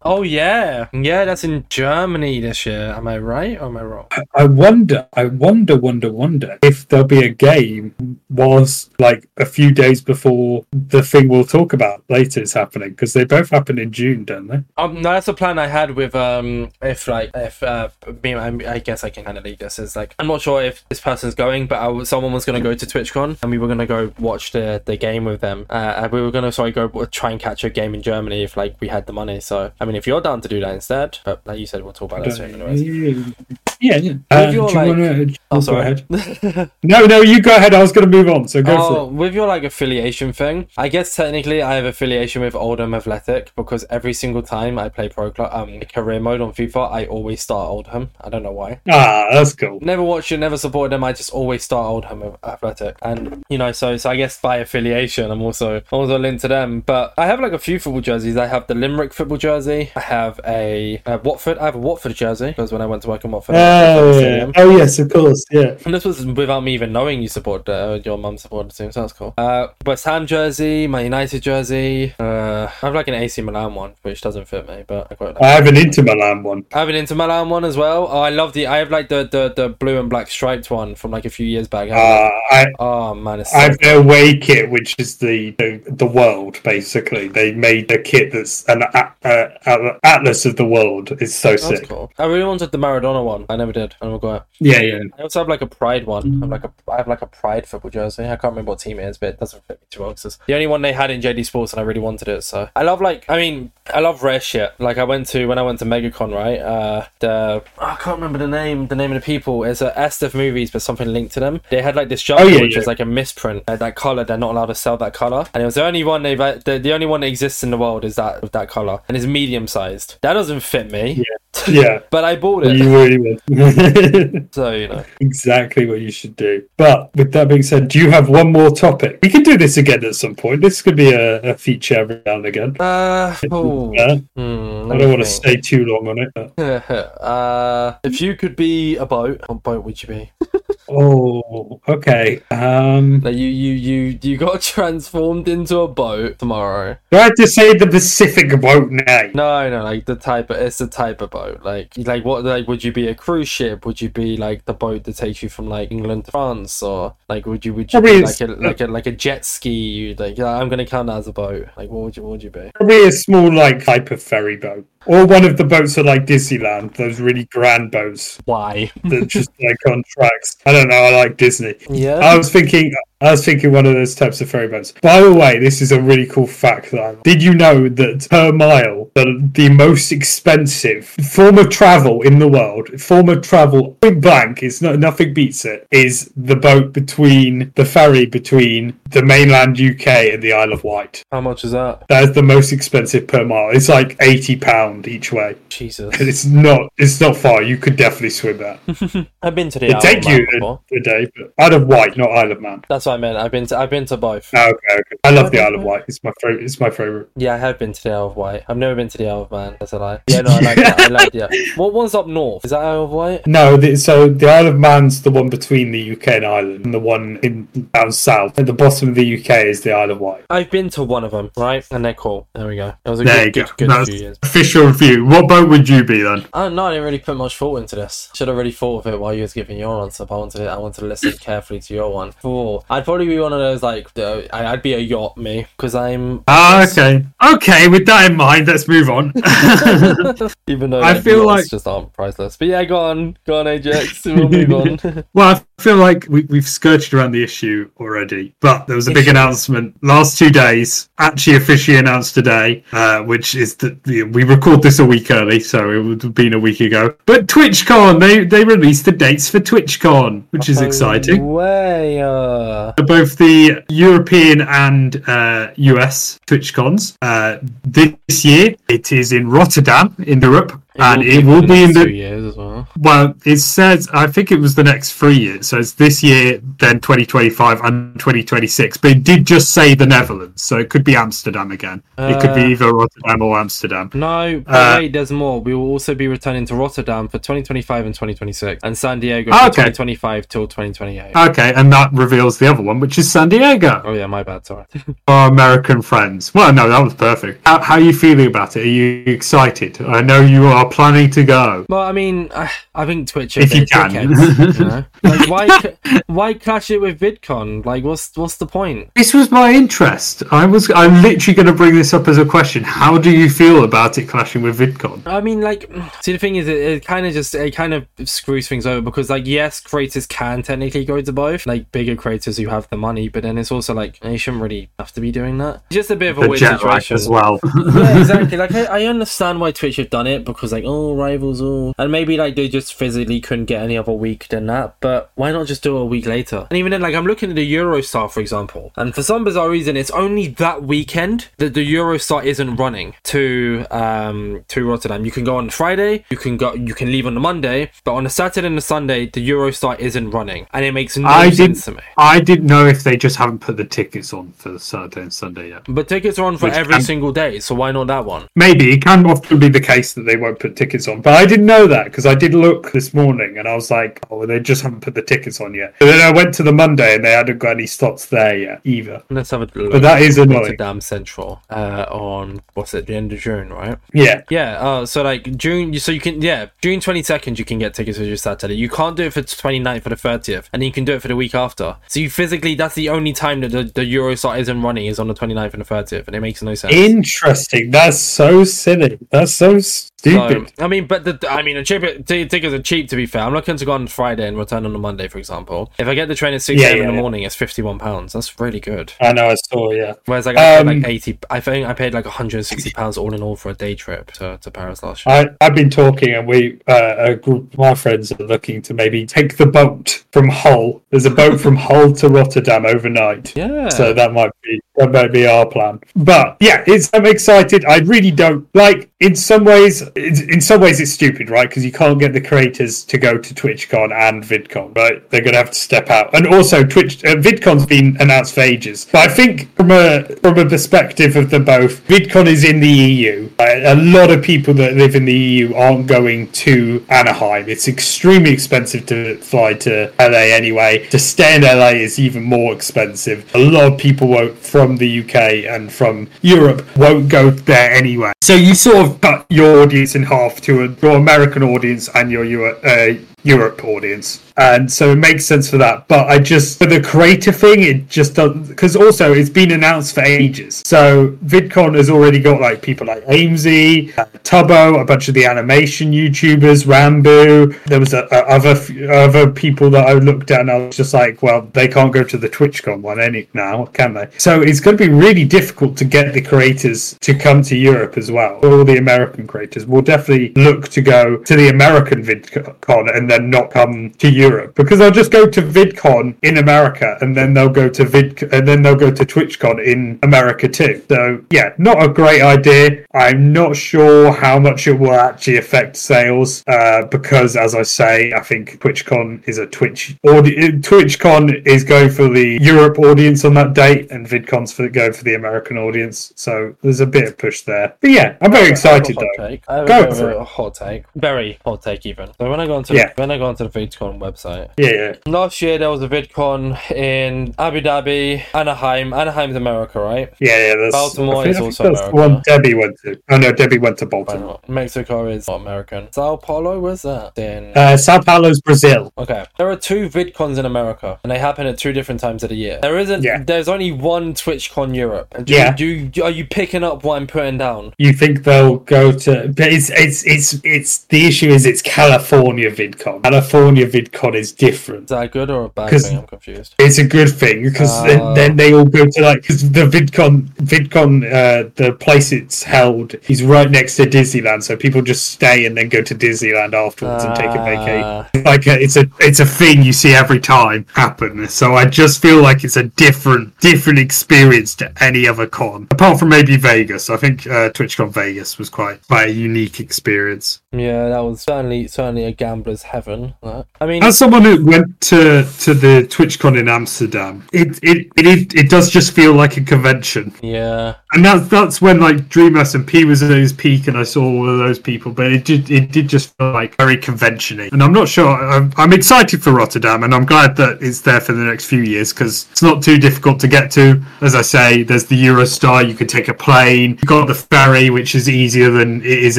[0.02, 1.26] Oh yeah, yeah.
[1.26, 2.94] That's in Germany this year.
[2.96, 4.06] Am I right or am I wrong?
[4.34, 7.94] I wonder, I wonder, wonder, wonder if there'll be a game
[8.30, 13.12] was like a few days before the thing we'll talk about later is happening because
[13.12, 14.62] they both happen in June, don't they?
[14.78, 17.90] Um, no, that's a plan I had with um, if like if uh,
[18.22, 19.78] me, I, I guess I can kind of lead this.
[19.78, 22.74] Is like I'm not sure if this person's going, but I, someone was gonna go
[22.74, 25.66] to TwitchCon and we were gonna go watch the the game with them.
[25.70, 28.56] Uh, and we were gonna sorry go try and catch a game in Germany if
[28.56, 29.38] like we had the money.
[29.40, 31.92] So I mean, if you're down to do that instead, but like you said, we'll
[31.92, 32.60] talk about that soon.
[32.60, 33.34] Anyways.
[33.80, 34.12] Yeah, yeah.
[34.30, 35.80] Uh, With your, do you like- wanna- Oh, go sorry.
[35.80, 36.70] ahead.
[36.82, 37.74] No, no, you go ahead.
[37.74, 40.68] I was going to move on, so go Oh, for with your like affiliation thing,
[40.76, 45.08] I guess technically I have affiliation with Oldham Athletic because every single time I play
[45.08, 48.10] pro club, um, career mode on FIFA, I always start Oldham.
[48.20, 48.80] I don't know why.
[48.88, 49.78] Ah, that's cool.
[49.80, 51.02] Never watched it, never supported them.
[51.04, 55.30] I just always start Oldham Athletic, and you know, so so I guess by affiliation,
[55.30, 56.80] I'm also also linked to them.
[56.80, 58.36] But I have like a few football jerseys.
[58.36, 59.90] I have the Limerick football jersey.
[59.96, 61.58] I have a, uh Watford.
[61.58, 63.69] I have a Watford jersey because when I went to work in Watford, to the
[63.70, 65.76] Oh, oh yes, of course, yeah.
[65.84, 68.92] And this was without me even knowing you support uh, your mum supported the team,
[68.92, 69.34] so that's cool.
[69.38, 72.14] Uh, West Ham jersey, my United jersey.
[72.18, 75.34] Uh, I have like an AC Milan one, which doesn't fit me, but I quite
[75.34, 75.42] like.
[75.42, 76.64] I have an Inter Milan one.
[76.72, 78.08] I have an Inter Milan one as well.
[78.10, 78.66] Oh, I love the.
[78.66, 81.46] I have like the the, the blue and black striped one from like a few
[81.46, 81.90] years back.
[81.90, 85.16] I Uh, I, like- oh man, it's so I have their away kit, which is
[85.18, 87.28] the, the the world basically.
[87.28, 91.12] They made a kit that's an uh, atlas of the world.
[91.20, 91.88] It's so that's sick.
[91.88, 92.10] cool.
[92.18, 93.46] I really wanted the Maradona one.
[93.48, 93.94] I never did.
[94.02, 94.42] I never got it.
[94.58, 94.98] Yeah, yeah.
[95.18, 96.38] I also have like a Pride one.
[96.42, 98.24] I have like a I have like a Pride football jersey.
[98.24, 100.10] I can't remember what team it is, but it doesn't fit me too well.
[100.10, 102.42] 'cause it's the only one they had in JD Sports, and I really wanted it.
[102.44, 104.72] So I love like I mean I love rare shit.
[104.78, 106.58] Like I went to when I went to MegaCon, right?
[106.58, 108.88] Uh, the I can't remember the name.
[108.88, 111.60] The name of the people is a Estef Movies, but something linked to them.
[111.70, 112.80] They had like this jumper, Oh, yeah, which yeah.
[112.80, 113.64] is like a misprint.
[113.68, 116.04] Uh, that color, they're not allowed to sell that color, and it was the only
[116.04, 118.68] one they've the, the only one that exists in the world is that with that
[118.68, 120.16] color, and it's medium sized.
[120.22, 121.24] That doesn't fit me.
[121.68, 122.00] Yeah.
[122.10, 123.40] But I bought it, You really would.
[124.52, 125.04] so you know.
[125.20, 126.62] exactly what you should do.
[126.76, 129.18] But with that being said, do you have one more topic?
[129.22, 130.60] We can do this again at some point.
[130.60, 132.76] This could be a, a feature every now and again.
[132.80, 133.94] Uh, oh.
[133.96, 136.32] Uh, Hmm, I don't want to stay too long on it.
[137.20, 140.32] uh, if you could be a boat, what boat would you be?
[140.90, 142.42] Oh, okay.
[142.50, 146.96] Um, Like you, you, you, you got transformed into a boat tomorrow.
[147.10, 149.32] do I have to say the Pacific boat name?
[149.34, 151.62] No, no, like the type of it's the type of boat.
[151.62, 152.44] Like, like what?
[152.44, 153.86] Like, would you be a cruise ship?
[153.86, 157.14] Would you be like the boat that takes you from like England to France, or
[157.28, 160.14] like would you would you Probably be like a like a like a jet ski?
[160.18, 161.68] Like, I'm gonna count that as a boat.
[161.76, 162.70] Like, what would you what would you be?
[162.74, 164.86] Probably a small, like, type of ferry boat.
[165.06, 166.94] Or one of the boats at, like, Disneyland.
[166.94, 168.90] Those really grand boats Why?
[169.04, 170.58] that just, like, on tracks.
[170.66, 170.94] I don't know.
[170.94, 171.74] I like Disney.
[171.88, 172.16] Yeah.
[172.16, 174.94] I was thinking, I was thinking one of those types of ferry boats.
[175.02, 176.90] By the way, this is a really cool fact.
[176.92, 182.22] That I, did you know that per mile, the, the most expensive form of travel
[182.22, 186.56] in the world, form of travel, point blank, it's not nothing beats it, is the
[186.56, 191.22] boat between the ferry between the mainland UK and the Isle of Wight.
[191.30, 192.06] How much is that?
[192.08, 193.70] That is the most expensive per mile.
[193.70, 195.56] It's like eighty pound each way.
[195.68, 196.18] Jesus.
[196.18, 196.90] And it's not.
[196.96, 197.62] It's not far.
[197.62, 199.28] You could definitely swim that.
[199.42, 202.16] I've been to the It'd Isle take you a, a day, but Isle of Wight,
[202.16, 202.82] not Isle of Man.
[202.88, 203.36] That's I meant.
[203.36, 204.50] I've been to I've been to both.
[204.54, 205.16] Oh, okay, okay.
[205.24, 206.04] I love the Isle of Wight.
[206.08, 206.62] It's my favorite.
[206.64, 207.28] It's my favorite.
[207.36, 208.64] Yeah, I have been to the Isle of Wight.
[208.68, 209.76] I've never been to the Isle of Man.
[209.80, 210.20] That's a lie.
[210.30, 211.00] Yeah, no, I like that.
[211.00, 211.48] I like yeah.
[211.76, 212.64] What one's up north?
[212.64, 213.46] Is that Isle of Wight?
[213.46, 216.94] No, the, so the Isle of Man's the one between the UK and Ireland, and
[216.94, 220.20] the one in down south at the bottom of the UK is the Isle of
[220.20, 220.44] Wight.
[220.50, 221.84] I've been to one of them, right?
[221.90, 222.48] And they're cool.
[222.54, 222.94] There we go.
[223.04, 223.64] It was a There you go.
[223.76, 224.38] good, good few years.
[224.42, 225.24] official review.
[225.26, 226.46] What boat would you be then?
[226.52, 228.30] Oh no, I didn't really put much thought into this.
[228.34, 230.24] Should have really thought of it while you was giving your answer.
[230.24, 230.68] But I wanted, it.
[230.68, 232.32] I wanted to listen carefully to your one.
[232.44, 235.66] Oh, I'd probably be one of those like, uh, I- I'd be a yacht me
[235.76, 236.44] because I'm.
[236.48, 237.26] Ah, okay.
[237.54, 239.32] Okay, with that in mind, let's move on.
[240.66, 242.56] Even though I like, feel like- just aren't priceless.
[242.56, 244.24] But yeah, go on, go on, Ajax.
[244.24, 244.72] We'll move
[245.04, 245.24] on.
[245.34, 249.12] well, I feel like we, we've skirted around the issue already, but there was a
[249.12, 254.82] big announcement last two days, actually officially announced today, uh, which is that we record
[254.82, 257.14] this a week early, so it would have been a week ago.
[257.26, 261.46] But TwitchCon, they, they released the dates for TwitchCon, which is exciting.
[261.46, 267.16] Way, uh, both the European and uh, US TwitchCons.
[267.22, 272.04] Uh, this year, it is in Rotterdam, in Europe, and it will be in two
[272.04, 272.69] the years as well.
[272.98, 275.68] Well, it says I think it was the next three years.
[275.68, 278.96] So it's this year, then 2025 and 2026.
[278.98, 282.02] But it did just say the Netherlands, so it could be Amsterdam again.
[282.18, 284.10] it could be Uh, either Rotterdam or Amsterdam.
[284.14, 285.60] No, Uh, wait, there's more.
[285.60, 289.58] We will also be returning to Rotterdam for 2025 and 2026, and San Diego for
[289.66, 289.90] okay.
[289.90, 291.34] 2025 till 2028.
[291.50, 294.02] Okay, and that reveals the other one, which is San Diego.
[294.04, 294.66] oh yeah, my bad.
[294.66, 294.84] Sorry.
[295.28, 296.52] Our American friends.
[296.54, 297.66] Well, no, that was perfect.
[297.66, 298.82] How, how are you feeling about it?
[298.84, 300.00] Are you excited?
[300.02, 301.86] I know you are planning to go.
[301.88, 304.10] well, I mean, I, I think Twitch are If you bit can.
[304.10, 305.04] dickheads, you know?
[305.22, 307.84] Like, why, why clash it with VidCon?
[307.84, 309.10] Like, what's what's the point?
[309.14, 310.42] This was my interest.
[310.50, 310.90] I was.
[310.90, 312.82] I'm literally going to bring this up as a question.
[312.82, 315.22] How do you feel about it clashing with VidCon?
[315.26, 315.90] I mean, like,
[316.22, 319.00] see, the thing is, it, it kind of just it kind of screws things over
[319.02, 322.96] because, like, yes, creators can technically go to both, like bigger creators who have the
[322.96, 325.82] money, but then it's also like they shouldn't really have to be doing that.
[325.90, 327.60] It's just a bit of a The weird jet situation as well.
[327.94, 328.56] yeah, exactly.
[328.60, 332.10] Like I, I understand why Twitch have done it because like oh rivals all and
[332.12, 334.96] maybe like they just physically couldn't get any other week than that.
[335.00, 336.66] But why not just do it a week later?
[336.70, 339.70] And even then, like I'm looking at the Eurostar for example, and for some bizarre
[339.70, 345.24] reason, it's only that weekend that the Eurostar isn't running to um to Rotterdam.
[345.24, 348.12] You can go on Friday, you can go, you can leave on the Monday, but
[348.12, 351.50] on a Saturday and a Sunday, the Eurostar isn't running, and it makes no I
[351.50, 352.02] sense to me.
[352.18, 355.32] I didn't know if they just haven't put the tickets on for the Saturday and
[355.32, 355.82] Sunday yet.
[355.88, 358.46] But tickets are on for Which every can- single day, so why not that one?
[358.54, 361.46] Maybe it can often be the case that they won't put tickets on, but I
[361.46, 364.60] didn't know that because I did look this morning and I was like, "Oh, they
[364.60, 367.24] just haven't put the tickets on yet." And then I went to the Monday and
[367.24, 369.22] they hadn't got any slots there yet either.
[369.30, 369.92] Let's have a look.
[369.92, 370.60] But that is annoying.
[370.60, 373.98] Rotterdam Central uh, on what's it, the end of June, right?
[374.12, 374.78] Yeah, Yeah.
[374.80, 378.18] Uh, so like June, so you can yeah June twenty second you can get tickets
[378.18, 378.74] for your Saturday.
[378.74, 381.22] You can't do it for 29th for the thirtieth, and then you can do it
[381.22, 381.96] for the week after.
[382.08, 385.28] So you physically that's the only time that the, the Eurostar isn't running is on
[385.28, 386.94] the 29th and the thirtieth, and it makes no sense.
[386.94, 387.90] interesting.
[387.90, 389.18] That's so silly.
[389.30, 390.72] That's so stupid.
[390.76, 393.08] So, I mean, but the I mean, the tickets are cheap.
[393.10, 395.38] To be fair, I'm looking to go on Friday and return on a Monday, for
[395.38, 395.92] example.
[395.98, 396.96] If I get the train at six Yeah, a.m.
[396.96, 397.20] yeah, in the yeah.
[397.20, 398.32] morning, it's fifty one pounds.
[398.32, 399.12] That's really good.
[399.20, 399.48] I know.
[399.48, 399.90] I saw.
[399.92, 400.14] Yeah.
[400.26, 402.66] Whereas like I paid Um, like eighty, I think I paid like one hundred and
[402.66, 405.56] sixty pounds all in all for a day trip to, to Paris last year.
[405.60, 408.94] I, I've been talking, and we, uh, a group of my friends are looking to
[408.94, 411.02] maybe take the boat from Hull.
[411.10, 413.56] There's a boat from Hull to Rotterdam overnight.
[413.56, 413.88] yeah.
[413.88, 416.00] So that might be that might be our plan.
[416.14, 417.84] But yeah, it's I'm excited.
[417.84, 419.10] I really don't like.
[419.20, 421.68] In some ways, it's, in some ways, it's stupid, right?
[421.68, 425.28] Because you can't get the creators to go to TwitchCon and VidCon, right?
[425.30, 426.34] They're going to have to step out.
[426.34, 429.06] And also, Twitch uh, VidCon's been announced for ages.
[429.10, 432.88] But I think from a from a perspective of them both, VidCon is in the
[432.88, 433.50] EU.
[433.58, 433.82] Right?
[433.84, 437.68] A lot of people that live in the EU aren't going to Anaheim.
[437.68, 441.06] It's extremely expensive to fly to LA anyway.
[441.08, 443.50] To stay in LA is even more expensive.
[443.54, 445.34] A lot of people won't from the UK
[445.68, 448.32] and from Europe won't go there anyway.
[448.42, 452.30] So you sort of cut your audience in half to a, your American audience and
[452.30, 454.42] your Euro, uh, Europe audience.
[454.56, 456.06] And so it makes sense for that.
[456.06, 460.14] But I just, for the creator thing, it just doesn't, because also it's been announced
[460.14, 460.82] for ages.
[460.84, 465.46] So VidCon has already got like people like Aimsey, uh, Tubbo, a bunch of the
[465.46, 467.82] animation YouTubers, Ranboo.
[467.84, 468.76] There was a, a other
[469.10, 472.22] other people that I looked at and I was just like, well, they can't go
[472.22, 474.28] to the TwitchCon one any now, can they?
[474.36, 478.18] So it's going to be really difficult to get the creators to come to Europe
[478.18, 478.56] as well.
[478.62, 483.50] All the American creators will definitely look to go to the American VidCon and then
[483.50, 487.68] not come to Europe because they'll just go to VidCon in America and then they'll
[487.68, 491.02] go to Vid and then they'll go to TwitchCon in America too.
[491.08, 493.04] So yeah, not a great idea.
[493.14, 498.32] I'm not sure how much it will actually affect sales uh, because, as I say,
[498.32, 503.54] I think TwitchCon is a Twitch audi- TwitchCon is going for the Europe audience on
[503.54, 506.32] that date, and VidCon's for going for the American audience.
[506.36, 507.94] So there's a bit of push there.
[508.00, 509.48] But yeah, I'm very excited I have a hot though.
[509.48, 509.64] take.
[509.68, 512.30] I have Go a, for a hot take, very hot take even.
[512.38, 513.12] So when I go onto Yeah.
[513.20, 515.14] When I go onto the VidCon website, Yeah, yeah.
[515.26, 516.60] last year there was a VidCon
[516.92, 519.12] in Abu Dhabi, Anaheim.
[519.12, 520.32] Anaheim's America, right?
[520.40, 520.74] Yeah, yeah.
[520.76, 522.16] That's, Baltimore think, is also that's America.
[522.16, 523.20] one Debbie went to.
[523.30, 524.58] Oh no, Debbie went to Baltimore.
[524.68, 526.10] Mexico is not American.
[526.12, 527.34] Sao Paulo, was that?
[527.34, 529.12] Then Uh, Sao Paulo's Brazil.
[529.18, 529.44] Okay.
[529.58, 532.56] There are two VidCons in America, and they happen at two different times of the
[532.56, 532.78] year.
[532.80, 533.22] There isn't.
[533.22, 533.42] Yeah.
[533.44, 535.28] There's only one TwitchCon Europe.
[535.44, 535.72] Do, Yeah.
[535.76, 537.92] Do you, are you picking up what I'm putting down?
[537.98, 539.52] You think they'll go to?
[539.54, 543.09] But it's it's it's it's the issue is it's California VidCon.
[543.18, 543.22] VidCon.
[543.22, 545.04] California VidCon is different.
[545.04, 546.18] Is that a good or a bad thing?
[546.18, 546.74] I'm confused.
[546.78, 548.06] It's a good thing because Oh.
[548.06, 552.62] then, then they all go to like because the VidCon VidCon uh, the place it's
[552.62, 556.72] held is right next to Disneyland, so people just stay and then go to Disneyland
[556.74, 558.02] afterwards and take a vacation.
[558.04, 561.48] Ah, like a, it's a it's a thing you see every time happen.
[561.48, 566.18] So I just feel like it's a different different experience to any other con, apart
[566.18, 567.10] from maybe Vegas.
[567.10, 570.60] I think uh, TwitchCon Vegas was quite quite a unique experience.
[570.72, 572.99] Yeah, that was certainly certainly a gambler's heaven.
[573.04, 573.66] That.
[573.80, 578.54] I mean, As someone who went to to the TwitchCon in Amsterdam, it it it,
[578.54, 580.32] it, does just feel like a convention.
[580.42, 584.22] yeah, And that's that's when like Dream SMP was at its peak, and I saw
[584.22, 585.12] all of those people.
[585.12, 587.68] But it did it did just feel like very conventional.
[587.72, 588.28] And I'm not sure.
[588.28, 591.82] I'm, I'm excited for Rotterdam, and I'm glad that it's there for the next few
[591.82, 594.02] years because it's not too difficult to get to.
[594.20, 595.88] As I say, there's the Eurostar.
[595.88, 596.98] You can take a plane.
[597.02, 599.38] You got the ferry, which is easier than it is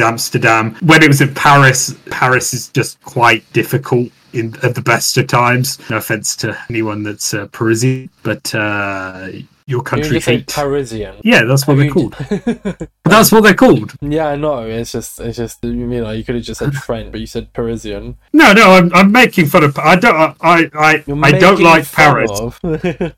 [0.00, 0.76] Amsterdam.
[0.82, 4.10] When it was in Paris, Paris is just quite difficult.
[4.32, 9.28] In, at the best of times, no offense to anyone that's uh, Parisian, but uh,
[9.66, 10.42] your country say.
[10.46, 11.16] Parisian.
[11.22, 12.16] Yeah, that's what they're You- called.
[13.04, 13.92] That's what they're called.
[14.00, 14.60] yeah, I know.
[14.62, 17.52] It's just, it's just, you know, you could have just said French, but you said
[17.52, 18.16] Parisian.
[18.32, 19.78] No, no, I'm, I'm making fun of.
[19.78, 20.16] I don't.
[20.40, 22.30] I I You're I don't like Paris.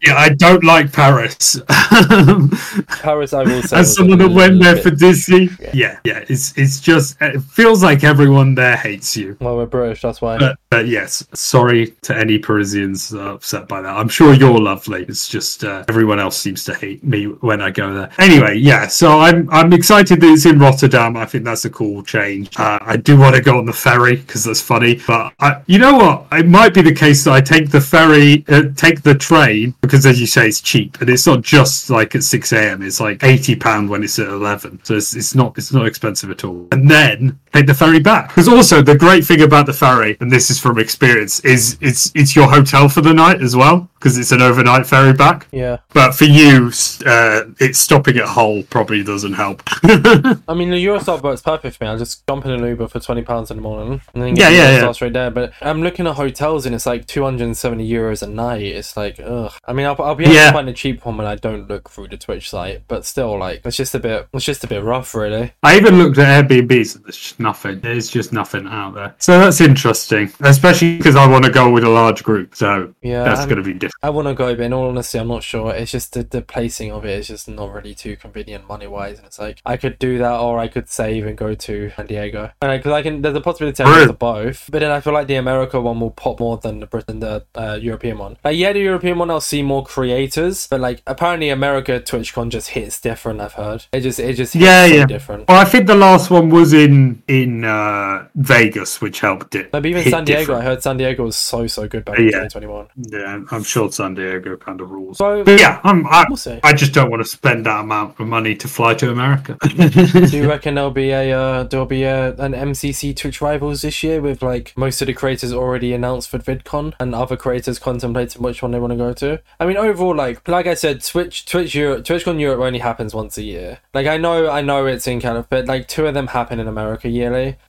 [0.03, 1.61] Yeah, I don't like Paris.
[1.69, 3.77] Paris, I will say.
[3.79, 7.83] As someone that went there little for Disney, yeah, yeah, it's it's just it feels
[7.83, 9.37] like everyone there hates you.
[9.41, 10.39] Well, we're British, that's why.
[10.39, 13.97] But, but yes, sorry to any Parisians upset by that.
[13.97, 15.05] I'm sure you're lovely.
[15.05, 18.11] It's just uh, everyone seems to hate me when I go there.
[18.19, 18.87] Anyway, yeah.
[18.87, 21.17] So I'm I'm excited that it's in Rotterdam.
[21.17, 22.59] I think that's a cool change.
[22.59, 25.01] Uh, I do want to go on the ferry because that's funny.
[25.07, 26.27] But I, you know what?
[26.33, 30.07] It might be the case that I take the ferry, uh, take the train because,
[30.07, 32.83] as you say, it's cheap and it's not just like at six a.m.
[32.83, 34.81] It's like eighty pound when it's at eleven.
[34.85, 36.69] So it's, it's not it's not expensive at all.
[36.73, 38.29] And then take the ferry back.
[38.29, 42.11] Because also the great thing about the ferry, and this is from experience, is it's
[42.15, 45.47] it's your hotel for the night as well because it's an overnight ferry back.
[45.51, 45.79] yeah.
[45.95, 46.71] But for you,
[47.07, 49.63] uh, it's stopping at Hull probably doesn't help.
[49.85, 51.89] I mean, the Eurostar boat's perfect for me.
[51.91, 54.51] I'll just jump in an Uber for twenty pounds in the morning and then Yeah,
[54.51, 54.83] get yeah, the yeah.
[54.83, 55.31] Eurostar straight there.
[55.31, 58.63] But I'm looking at hotels and it's like two hundred and seventy euros a night.
[58.63, 59.53] It's like, ugh.
[59.67, 60.49] I mean, I'll, I'll be able Yeah.
[60.49, 63.39] to find a cheap one when I don't look through the Twitch site, but still,
[63.39, 65.53] like, it's just a bit, it's just a bit rough, really.
[65.63, 67.79] I even looked at Airbnbs and there's just nothing.
[67.81, 69.15] There's just nothing out there.
[69.19, 72.57] So that's interesting, especially because I want to go with a large group.
[72.57, 73.95] So Yeah, that's going to be different.
[74.03, 75.73] I want to go, but in all honesty, I'm not sure.
[75.73, 79.19] It's just the, the placing of it is just not really too convenient money wise.
[79.19, 82.07] And it's like, I could do that or I could save and go to San
[82.07, 82.51] Diego.
[82.61, 84.69] Because I can, there's a possibility I go to both.
[84.73, 87.45] But then I feel like the America one will pop more than the Britain, the
[87.55, 88.37] uh, European one.
[88.45, 90.67] Like, yeah, the European one, I'll see more creators.
[90.67, 93.85] But like, apparently, America TwitchCon just hits different, I've heard.
[93.93, 95.07] It just, it just hits Yeah, yeah.
[95.07, 95.49] different.
[95.49, 99.73] Well, I think the last one was in in uh, Vegas, which helped it.
[99.73, 100.41] Maybe even San Diego.
[100.41, 100.61] different.
[100.61, 102.49] I heard San Diego was so, so good back in Yeah.
[102.49, 102.89] 2021.
[102.97, 105.19] Yeah, I'm sure San Diego kind of rules.
[105.19, 106.61] So, But yeah, I'm, I, We'll.
[106.63, 109.57] I just don't want to spend that amount of money to fly to America.
[109.77, 114.03] Do you reckon there'll be a uh, there'll be a, an MCC Twitch Rivals this
[114.03, 118.43] year with like most of the creators already announced for VidCon and other creators contemplating
[118.43, 119.41] which one they want to go to?
[119.61, 123.37] I mean, overall, like like I said, Twitch Twitch Europe TwitchCon Europe only happens once
[123.39, 123.79] a year.
[123.93, 126.69] Like I know I know it's in of, but like two of them happen in
[126.69, 127.09] America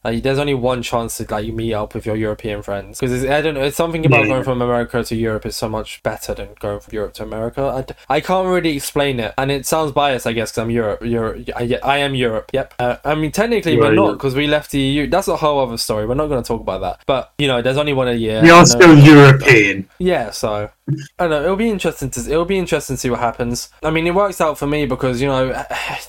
[0.03, 3.41] Like there's only one chance to like meet up with your European friends because I
[3.41, 3.63] don't know.
[3.63, 4.27] It's something about Yeah.
[4.27, 7.61] going from America to Europe is so much better than going from Europe to America.
[8.09, 11.01] I, I can't really explain it, and it sounds biased, I guess, because I'm Europe.
[11.03, 11.49] Europe.
[11.55, 12.49] I, I am Europe.
[12.53, 12.73] Yep.
[12.79, 15.07] Uh, I mean, technically, You we're not because we left the EU.
[15.07, 16.05] That's a whole other story.
[16.05, 17.01] We're not going to talk about that.
[17.05, 18.41] But you know, there's only one a year.
[18.41, 19.87] We are still European.
[19.99, 20.93] yeah, so I
[21.27, 21.43] don't know.
[21.43, 23.69] It'll be interesting to it'll be interesting to see what happens.
[23.81, 25.49] I mean, it works out for me because you know,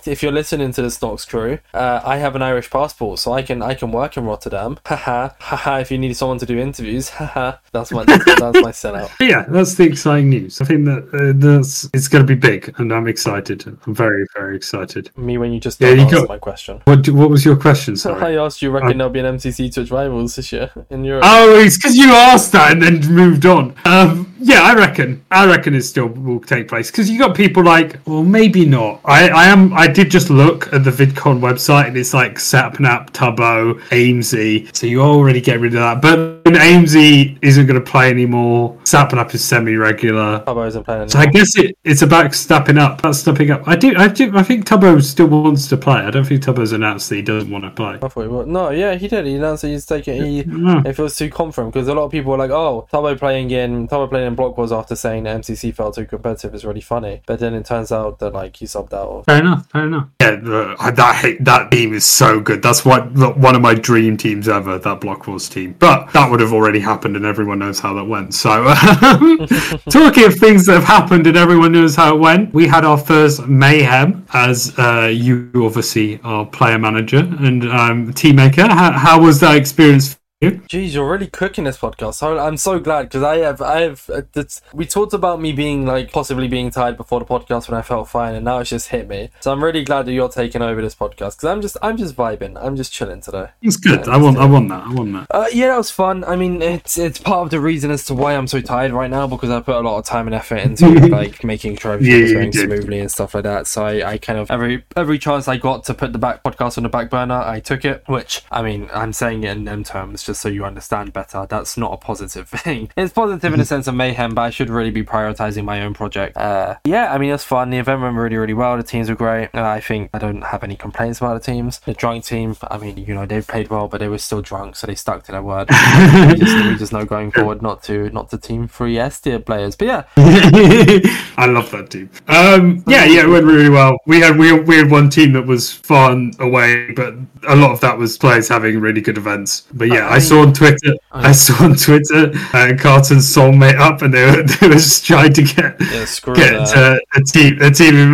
[0.07, 3.43] if you're listening to the Snox crew, uh, I have an Irish passport, so I
[3.43, 4.79] can I can work in Rotterdam.
[4.87, 5.79] Haha, haha.
[5.79, 7.57] If you need someone to do interviews, haha.
[7.73, 9.11] That's my that's my sellout.
[9.19, 10.61] But yeah, that's the exciting news.
[10.61, 13.67] I think that uh, that's it's going to be big, and I'm excited.
[13.87, 15.11] I'm very, very excited.
[15.17, 16.83] Me when you just Yeah, you got- my question.
[16.85, 17.97] What do- What was your question?
[17.97, 18.37] Sorry.
[18.37, 21.25] I asked you, reckon there'll be an MCC Twitch Rivals this year in Europe?
[21.27, 23.75] Oh, it's because you asked that and then moved on.
[23.85, 25.25] Um, yeah, I reckon.
[25.31, 29.01] I reckon it still will take place because you got people like, well, maybe not.
[29.05, 29.73] I, I am.
[29.73, 34.75] I did just look at the VidCon website and it's like Sapnap, Tubbo, Aimsey.
[34.75, 36.03] So you already get rid of that.
[36.03, 38.77] But Aimsey isn't going to play anymore.
[38.85, 40.41] Sapnap is semi-regular.
[40.47, 43.01] Tubbo isn't playing So I guess it, it's about stepping up.
[43.01, 43.67] About stepping up.
[43.67, 43.95] I do.
[43.97, 44.37] I do.
[44.37, 45.97] I think Tubbo still wants to play.
[46.01, 47.95] I don't think Tubbo's announced that he doesn't want to play.
[48.03, 48.49] I thought he would.
[48.49, 49.27] No, yeah, he did.
[49.27, 50.23] He announced that he's taking.
[50.25, 50.87] He, Mm.
[50.87, 53.89] it feels too confident because a lot of people were like, "Oh, Tubbo playing in
[53.89, 57.23] Tubbo playing in Block was after saying that MCC felt too competitive is really funny,
[57.27, 59.09] but then it turns out that like he subbed out.
[59.09, 59.25] Of...
[59.25, 59.71] Fair enough.
[59.71, 60.09] Fair enough.
[60.21, 62.63] Yeah, the, that that team is so good.
[62.63, 64.79] That's what one of my dream teams ever.
[64.79, 68.05] That Block Wars team, but that would have already happened, and everyone knows how that
[68.05, 68.35] went.
[68.35, 68.65] So,
[69.91, 72.99] talking of things that have happened and everyone knows how it went, we had our
[72.99, 78.67] first mayhem as uh, you obviously are player manager and um, team maker.
[78.67, 80.19] How, how was that experience?
[80.51, 82.15] Jeez, you're really cooking this podcast.
[82.15, 84.11] So I'm so glad because I have, I have.
[84.11, 87.83] Uh, we talked about me being like possibly being tired before the podcast when I
[87.83, 89.31] felt fine, and now it's just hit me.
[89.41, 92.17] So I'm really glad that you're taking over this podcast because I'm just, I'm just
[92.17, 92.57] vibing.
[92.63, 93.49] I'm just chilling today.
[93.63, 94.09] It's good.
[94.09, 94.87] I want, I want that.
[94.87, 95.27] I want that.
[95.31, 96.25] Uh, yeah, that was fun.
[96.25, 99.11] I mean, it's, it's part of the reason as to why I'm so tired right
[99.11, 102.23] now because I put a lot of time and effort into like making sure everything
[102.23, 103.67] was going smoothly and stuff like that.
[103.67, 106.77] So I, I kind of every, every chance I got to put the back podcast
[106.77, 108.03] on the back burner, I took it.
[108.07, 111.47] Which I mean, I'm saying it in them terms just so you understand better.
[111.49, 112.91] That's not a positive thing.
[112.97, 115.95] It's positive in the sense of mayhem, but I should really be prioritizing my own
[115.95, 116.37] project.
[116.37, 117.71] Uh, yeah, I mean, it's fun.
[117.71, 118.77] The event went really, really well.
[118.77, 119.51] The teams were great.
[119.55, 121.81] Uh, I think I don't have any complaints about the teams.
[121.81, 124.77] The drunk team, I mean, you know, they played well, but they were still drunk,
[124.77, 125.69] so they stuck to their word.
[126.29, 129.39] we, just, we just know going forward not to not to team three S tier
[129.39, 129.77] players.
[129.77, 132.11] But yeah, I love that team.
[132.29, 133.99] Um, yeah, yeah, it went really well.
[134.07, 137.15] We had we, we had one team that was fun away, but
[137.49, 139.67] a lot of that was players having really good events.
[139.73, 144.01] But yeah, I, I saw on Twitter, I saw on Twitter, uh, Carton's soulmate up,
[144.01, 147.71] and they were they were just trying to get yeah, get uh, a team a
[147.71, 148.13] team in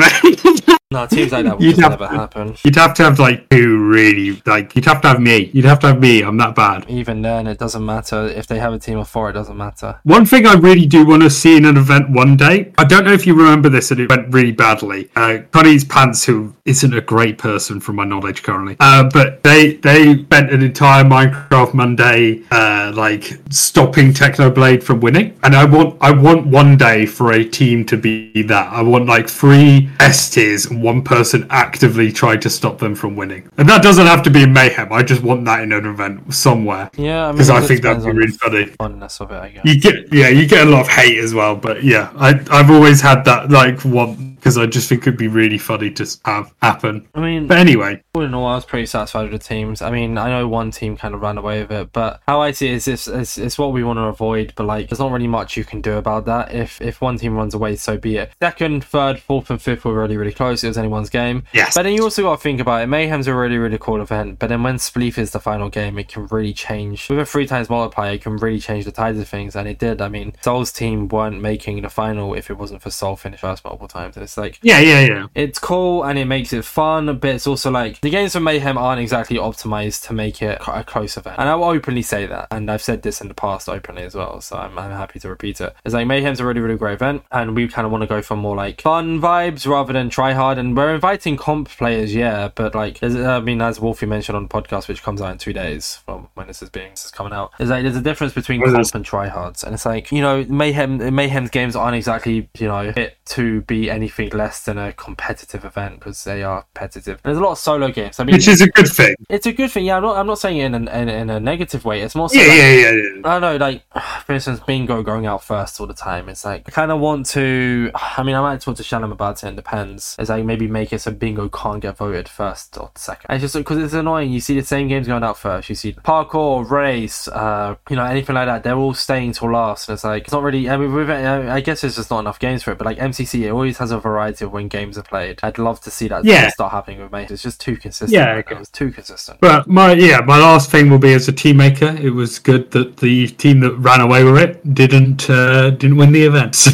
[0.92, 2.56] No, teams like that would never happen.
[2.64, 5.50] You'd have to have like two really like you'd have to have me.
[5.52, 6.22] You'd have to have me.
[6.22, 6.88] I'm that bad.
[6.88, 9.30] Even then, it doesn't matter if they have a team of four.
[9.30, 10.00] It doesn't matter.
[10.04, 12.72] One thing I really do want to see in an event one day.
[12.78, 15.10] I don't know if you remember this, and it went really badly.
[15.16, 19.74] Uh, Connie's pants, who isn't a great person from my knowledge currently, uh, but they
[19.74, 25.96] they spent an entire Minecraft Monday uh, like stopping Technoblade from winning, and I want
[26.00, 28.72] I want one day for a team to be that.
[28.72, 33.48] I want like three S tiers one person actively tried to stop them from winning.
[33.56, 34.92] And that doesn't have to be mayhem.
[34.92, 36.90] I just want that in an event somewhere.
[36.96, 38.66] Yeah, because I, mean, I think that'd be really funny.
[38.66, 39.64] Funness of it, I guess.
[39.64, 42.70] You get yeah, you get a lot of hate as well, but yeah, I I've
[42.70, 46.52] always had that like one because I just think it'd be really funny to have
[46.60, 47.06] happen.
[47.14, 49.80] I mean, but anyway, all in all, I was pretty satisfied with the teams.
[49.80, 52.50] I mean, I know one team kind of ran away with it, but how I
[52.50, 54.52] see it is it's, it's, it's what we want to avoid.
[54.56, 56.52] But like, there's not really much you can do about that.
[56.52, 58.32] If if one team runs away, so be it.
[58.42, 60.64] Second, third, fourth, and fifth were really really close.
[60.64, 61.44] It was anyone's game.
[61.52, 61.74] Yes.
[61.74, 62.88] But then you also got to think about it.
[62.88, 66.08] Mayhem's a really really cool event, but then when Spleef is the final game, it
[66.08, 67.08] can really change.
[67.08, 69.78] With a three times multiplier, it can really change the tides of things, and it
[69.78, 70.02] did.
[70.02, 73.64] I mean, Soul's team weren't making the final if it wasn't for Soul finish first
[73.64, 74.16] multiple times.
[74.16, 75.26] And it's like yeah, yeah, yeah.
[75.34, 78.76] It's cool and it makes it fun, but it's also like the games for Mayhem
[78.76, 81.36] aren't exactly optimized to make it a close event.
[81.38, 82.48] And I will openly say that.
[82.50, 85.28] And I've said this in the past openly as well, so I'm, I'm happy to
[85.28, 85.74] repeat it.
[85.84, 88.22] It's like Mayhem's a really, really great event, and we kind of want to go
[88.22, 90.58] for more like fun vibes rather than try hard.
[90.58, 94.48] And we're inviting comp players, yeah, but like, I mean, as Wolfie mentioned on the
[94.48, 97.32] podcast, which comes out in two days from when this is being this is coming
[97.32, 99.64] out, is like there's a difference between comp and try tryhards.
[99.64, 103.90] And it's like, you know, Mayhem Mayhem's games aren't exactly, you know, fit to be
[103.90, 107.20] anything less than a competitive event because they are competitive.
[107.22, 108.20] There's a lot of solo games.
[108.20, 109.14] I mean, which is a good thing.
[109.28, 109.84] It's a good thing.
[109.84, 110.16] Yeah, I'm not.
[110.16, 112.02] I'm not saying it in, an, in, in a negative way.
[112.02, 112.28] It's more.
[112.28, 113.20] So yeah, like, yeah, yeah, yeah.
[113.24, 113.56] I don't know.
[113.56, 113.82] Like,
[114.24, 116.28] for instance, bingo going out first all the time.
[116.28, 117.90] It's like I kind of want to.
[117.94, 119.48] I mean, I might talk to Shannon about it.
[119.48, 120.16] It depends.
[120.18, 123.26] It's like maybe make it so bingo can't get voted first or second.
[123.28, 124.32] And it's just because it's annoying.
[124.32, 125.68] You see the same games going out first.
[125.68, 128.62] You see parkour, race, uh, you know, anything like that.
[128.62, 130.68] They're all staying till last, and it's like it's not really.
[130.68, 132.78] I mean, with, I guess there's just not enough games for it.
[132.78, 134.11] But like MCC, it always has a variety
[134.42, 135.40] of when games are played.
[135.42, 136.48] I'd love to see that yeah.
[136.48, 137.26] start happening with me.
[137.28, 138.12] It's just too consistent.
[138.12, 139.40] Yeah, it was too consistent.
[139.40, 141.96] But my yeah, my last thing will be as a team maker.
[142.00, 146.12] It was good that the team that ran away with it didn't uh, didn't win
[146.12, 146.52] the event.
[146.62, 146.70] So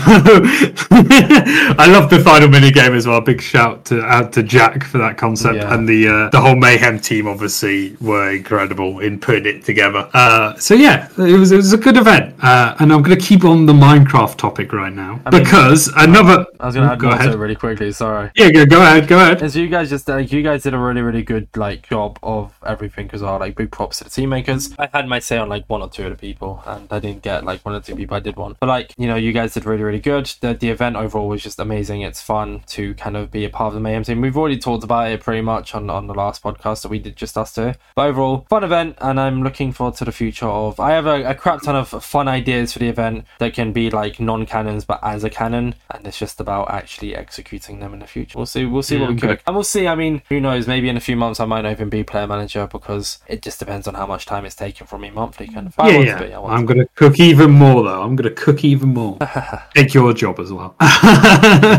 [1.79, 3.21] I love the final mini game as well.
[3.21, 5.75] Big shout to out to Jack for that concept Yeah.
[5.75, 7.27] and the uh, the whole mayhem team.
[7.27, 10.09] Obviously, were incredible in putting it together.
[10.13, 12.35] Uh, so yeah, it was it was a good event.
[12.43, 15.89] Uh, and I'm going to keep on the Minecraft topic right now I mean- because
[15.97, 16.47] another.
[16.61, 17.41] I was gonna add go to ahead.
[17.41, 17.93] really quickly.
[17.93, 18.31] Sorry.
[18.35, 19.07] Yeah, go, go ahead.
[19.09, 19.43] Go ahead.
[19.43, 22.55] As you guys just like you guys did a really really good like job of
[22.67, 23.39] everything as well.
[23.39, 24.75] Like big props to the team makers.
[24.79, 27.23] I had my say on like one or two of the people, and I didn't
[27.23, 28.17] get like one or two people.
[28.17, 30.27] I did one, but like you know you guys did really really good.
[30.41, 32.03] The the event overall was just amazing.
[32.03, 34.21] It's fun to kind of be a part of the mayhem team.
[34.21, 37.17] We've already talked about it pretty much on on the last podcast that we did
[37.17, 37.75] just us two.
[37.95, 40.81] But overall, fun event, and I'm looking forward to the future of.
[40.81, 43.91] I have a, a crap ton of fun ideas for the event that can be
[43.91, 48.01] like non canons but as a canon, and it's just about actually executing them in
[48.01, 48.39] the future.
[48.39, 48.65] We'll see.
[48.65, 49.43] We'll see what we cook, okay.
[49.47, 49.87] and we'll see.
[49.87, 50.67] I mean, who knows?
[50.67, 53.59] Maybe in a few months I might not even be player manager because it just
[53.59, 55.49] depends on how much time it's taking from me monthly.
[55.49, 55.77] Kind of.
[55.77, 56.23] But Yeah, yeah.
[56.23, 56.33] be.
[56.33, 58.03] I'm going to cook even more, though.
[58.03, 59.19] I'm going to cook even more.
[59.75, 60.75] Take your job as well.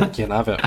[0.09, 0.59] You can have it.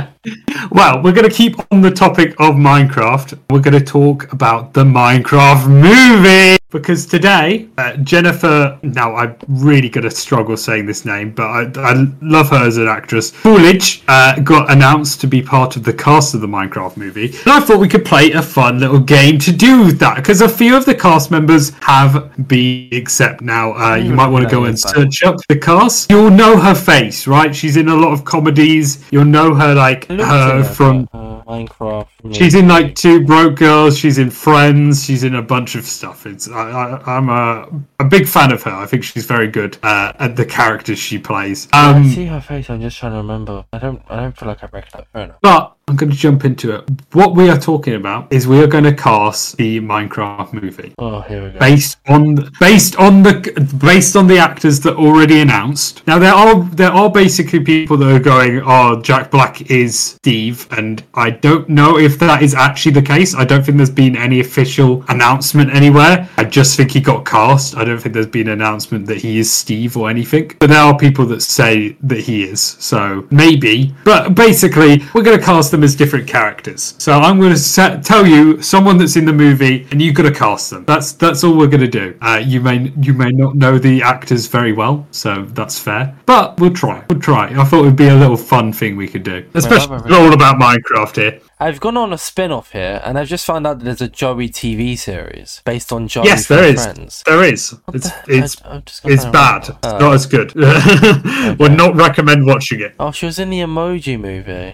[0.71, 3.39] well, we're going to keep on the topic of Minecraft.
[3.51, 6.62] We're going to talk about the Minecraft movie.
[6.73, 11.93] Because today, uh, Jennifer, now I'm really going to struggle saying this name, but I,
[11.93, 13.31] I love her as an actress.
[13.43, 17.27] Coolidge uh, got announced to be part of the cast of the Minecraft movie.
[17.27, 20.17] And I thought we could play a fun little game to do that.
[20.17, 24.45] Because a few of the cast members have been, except now, uh, you might want
[24.45, 26.11] to go and search up the cast.
[26.11, 27.55] You'll know her face, right?
[27.55, 29.05] She's in a lot of comedies.
[29.11, 31.09] You'll know her, like, her from.
[31.13, 32.07] uh, Minecraft.
[32.33, 33.99] She's in like Two Broke Girls.
[33.99, 35.05] She's in Friends.
[35.05, 36.27] She's in a bunch of stuff.
[36.27, 37.69] It's I, I, I'm a,
[38.01, 38.71] a big fan of her.
[38.73, 41.69] I think she's very good uh, at the characters she plays.
[41.73, 42.71] I Um, see her face.
[42.71, 43.65] I'm just trying to remember.
[43.73, 44.03] I don't.
[44.09, 45.07] I don't feel like I recognize.
[45.15, 45.37] Enough.
[45.43, 46.89] but I'm going to jump into it.
[47.13, 51.21] What we are talking about is we are going to cast the Minecraft movie Oh,
[51.23, 51.59] here we go.
[51.59, 53.35] based on based on the
[53.81, 56.07] based on the actors that already announced.
[56.07, 60.67] Now there are there are basically people that are going, "Oh, Jack Black is Steve,"
[60.71, 63.35] and I don't know if that is actually the case.
[63.35, 66.29] I don't think there's been any official announcement anywhere.
[66.37, 67.77] I just think he got cast.
[67.77, 70.53] I don't think there's been an announcement that he is Steve or anything.
[70.59, 73.95] But there are people that say that he is, so maybe.
[74.05, 76.95] But basically, we're going to cast them as different characters.
[76.99, 80.25] So I'm going to sa- tell you someone that's in the movie, and you've got
[80.25, 80.85] to cast them.
[80.85, 82.17] That's that's all we're going to do.
[82.21, 86.17] Uh, you may you may not know the actors very well, so that's fair.
[86.27, 87.05] But we'll try.
[87.09, 87.49] We'll try.
[87.59, 90.57] I thought it would be a little fun thing we could do, especially all about
[90.61, 91.41] Minecraft here.
[91.63, 94.49] I've gone on a spin-off here, and I've just found out that there's a Joey
[94.49, 96.83] TV series based on Joey Yes, there is.
[96.83, 97.23] Friends.
[97.25, 97.75] There is.
[97.95, 99.69] It's it's I- I'm just gonna it's bad.
[99.69, 100.53] It's Uh, not as good.
[101.61, 102.95] Would not recommend watching it.
[102.99, 104.73] Oh, she was in the Emoji movie.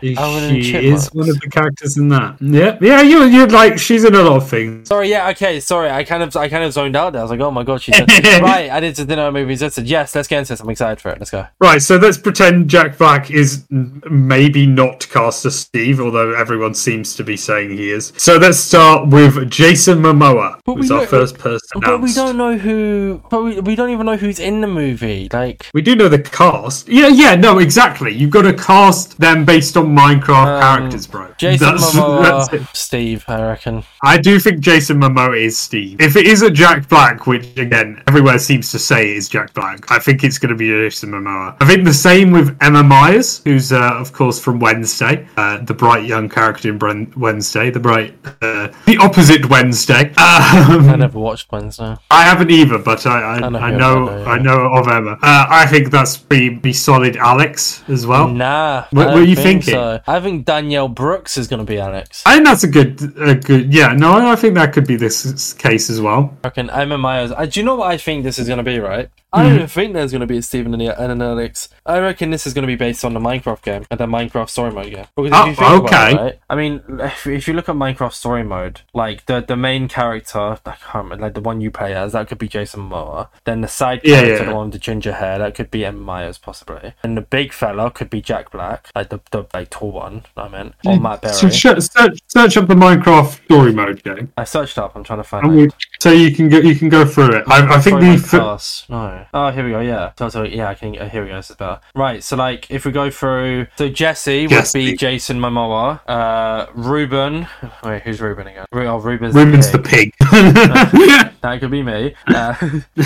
[0.62, 2.36] She is one of the characters in that.
[2.40, 3.02] Yeah, yeah.
[3.02, 4.88] You you like she's in a lot of things.
[4.88, 5.90] Sorry, yeah, okay, sorry.
[5.90, 7.20] I kind of, I kind of zoned out there.
[7.20, 8.08] I was like, oh my god, she said
[8.42, 8.70] right.
[8.70, 9.62] I did just didn't movies.
[9.62, 10.14] I said yes.
[10.14, 10.60] Let's get into this.
[10.60, 11.18] I'm excited for it.
[11.18, 11.46] Let's go.
[11.60, 17.14] Right, so let's pretend Jack Black is maybe not cast as Steve, although everyone seems
[17.16, 18.12] to be saying he is.
[18.16, 22.56] So let's start with Jason Momoa, But who's our first person But we don't know
[22.56, 23.22] who.
[23.30, 25.28] But we, we don't even know who's in the movie.
[25.32, 26.88] Like, We do know the cast.
[26.88, 28.12] Yeah, yeah, no, exactly.
[28.14, 31.32] You've got to cast them based on Minecraft Um, characters, bro.
[31.38, 32.76] Jason That's- Momoa, that's it.
[32.76, 33.84] Steve, I reckon.
[34.02, 36.00] I do think Jason Momoa is Steve.
[36.00, 39.98] If it isn't Jack Black, which again everywhere seems to say is Jack Black, I
[39.98, 41.56] think it's going to be Jason Momoa.
[41.60, 45.74] I think the same with Emma Myers, who's uh, of course from Wednesday, uh, the
[45.74, 50.12] bright young character Bren- Wednesday, the bright, uh, the opposite Wednesday.
[50.16, 51.96] Um, I never watched Wednesday.
[52.10, 55.12] I haven't either, but I I, I know I know Emma, I know of Emma.
[55.22, 58.28] Uh, I think that's be be solid Alex as well.
[58.28, 58.84] Nah.
[58.90, 59.74] What- I are you think thinking?
[59.74, 60.00] So.
[60.06, 62.22] I think Danielle Brooks is going to be Alex.
[62.26, 63.72] I think that's a good, a good.
[63.72, 66.36] Yeah, no, I think that could be this case as well.
[66.44, 67.32] I reckon Emma Myers.
[67.32, 69.08] Uh, do you know what I think this is going to be, right?
[69.32, 69.56] I don't mm-hmm.
[69.56, 71.68] even think there's going to be a Stephen and, and an Alex.
[71.84, 74.48] I reckon this is going to be based on the Minecraft game and the Minecraft
[74.48, 75.06] story mode game.
[75.16, 76.12] Because if Oh, you think about okay.
[76.12, 76.40] it, right?
[76.48, 80.38] I mean, if, if you look at Minecraft story mode, like the the main character,
[80.38, 83.28] I can't remember, like the one you play as, that could be Jason Momoa.
[83.44, 84.50] Then the side Yeah, character, yeah.
[84.50, 86.94] the one with the ginger hair, that could be Emma Myers possibly.
[87.02, 90.24] And the big fella could be Jack Black, like the, the like tall one.
[90.36, 91.02] I meant or mm.
[91.02, 91.34] Matt Berry.
[91.34, 94.96] So search, search, search up the Minecraft story mode game, I searched up.
[94.96, 95.46] I'm trying to find.
[95.46, 95.74] and it.
[96.00, 97.44] So you can go you can go through it.
[97.48, 98.84] I, I think the class.
[98.88, 99.26] No.
[99.34, 99.80] Oh, here we go.
[99.80, 100.12] Yeah.
[100.18, 100.96] So, so yeah, I can.
[100.96, 101.36] Uh, here we go.
[101.36, 101.80] This is better.
[101.94, 102.22] Right.
[102.22, 104.92] So, like, if we go through, so Jesse would Jesse.
[104.92, 106.00] be Jason Momoa.
[106.06, 107.48] Uh, Reuben.
[107.82, 108.66] Wait, who's Reuben again?
[108.72, 109.34] Oh, Reuben's.
[109.34, 110.14] Reuben's the the pig.
[111.40, 112.14] That could be me.
[112.28, 112.54] Uh,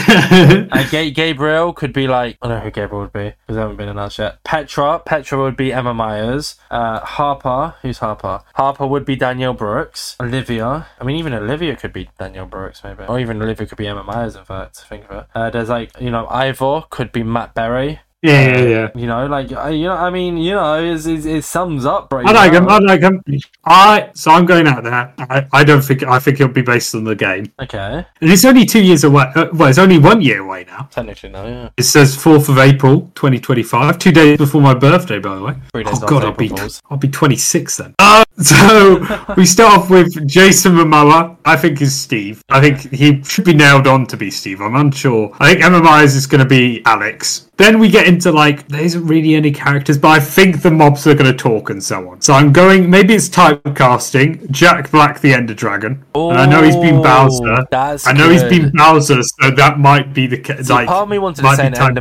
[0.71, 2.37] uh, Ga- Gabriel could be like.
[2.43, 4.43] I don't know who Gabriel would be because they haven't been announced yet.
[4.45, 5.01] Petra.
[5.05, 6.57] Petra would be Emma Myers.
[6.71, 7.75] Uh, Harper.
[7.83, 8.41] Who's Harper?
[8.55, 10.17] Harper would be Danielle Brooks.
[10.21, 10.87] Olivia.
[11.01, 13.05] I mean, even Olivia could be Danielle Brooks, maybe.
[13.05, 14.79] Or even Olivia could be Emma Myers, in fact.
[14.81, 15.27] to Think of it.
[15.35, 18.01] Uh, there's like, you know, Ivor could be Matt Berry.
[18.23, 18.89] Yeah, yeah, yeah.
[18.95, 22.09] You know, like, uh, you know, I mean, you know, it, it, it sums up,
[22.09, 22.21] bro.
[22.25, 22.69] I like him.
[22.69, 23.23] I like him.
[23.65, 25.13] I so I'm going out there.
[25.19, 28.07] I, I don't think I think it'll be based on the game, Okay.
[28.21, 29.25] and it's only two years away.
[29.35, 30.89] Uh, well, it's only one year away now.
[30.91, 31.69] Technically, no, yeah.
[31.77, 33.99] It says fourth of April, 2025.
[33.99, 35.55] Two days before my birthday, by the way.
[35.73, 36.83] Three days Oh god, I'll be Fools.
[36.91, 37.95] I'll be 26 then.
[37.99, 39.05] Uh, so
[39.37, 41.37] we start off with Jason Momoa.
[41.45, 42.43] I think is Steve.
[42.51, 44.61] I think he should be nailed on to be Steve.
[44.61, 45.35] I'm unsure.
[45.41, 47.49] I think Myers is going to be Alex.
[47.63, 51.07] Then we get into like there isn't really any characters, but I think the mobs
[51.07, 52.21] are going to talk and so on.
[52.21, 52.91] So I'm going.
[52.91, 54.51] Maybe it's typecasting.
[54.51, 57.67] Jack Black, the Ender Dragon, and I know he's been Oh, Bowser.
[57.71, 60.89] that's I know he's been Bowser, so that might be the ca- See, like.
[60.89, 61.97] part of me wanted to say an typecasting.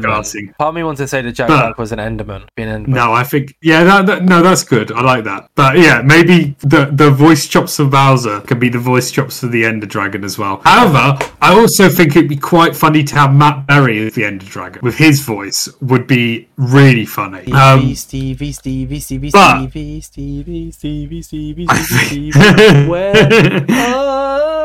[0.49, 0.57] Enderman.
[0.57, 2.43] Part of me wanted to say that Jack But- Black was an Enderman.
[2.55, 2.89] Being an Enderman.
[2.89, 4.91] No, I think yeah, that, that, no, that's good.
[4.91, 5.49] I like that.
[5.55, 9.47] But yeah, maybe the the voice chops for Bowser can be the voice chops for
[9.47, 10.61] the Ender Dragon as well.
[10.63, 14.45] However, I also think it'd be quite funny to have Matt Berry as the Ender
[14.45, 15.50] Dragon with his voice
[15.81, 17.41] would be really funny.
[17.41, 22.87] Stevie, Um, Stevie, Stevie, Stevie, but- Stevie, Stevie, Stevie, Stevie, I Stevie, think- Stevie.
[22.87, 23.65] Where?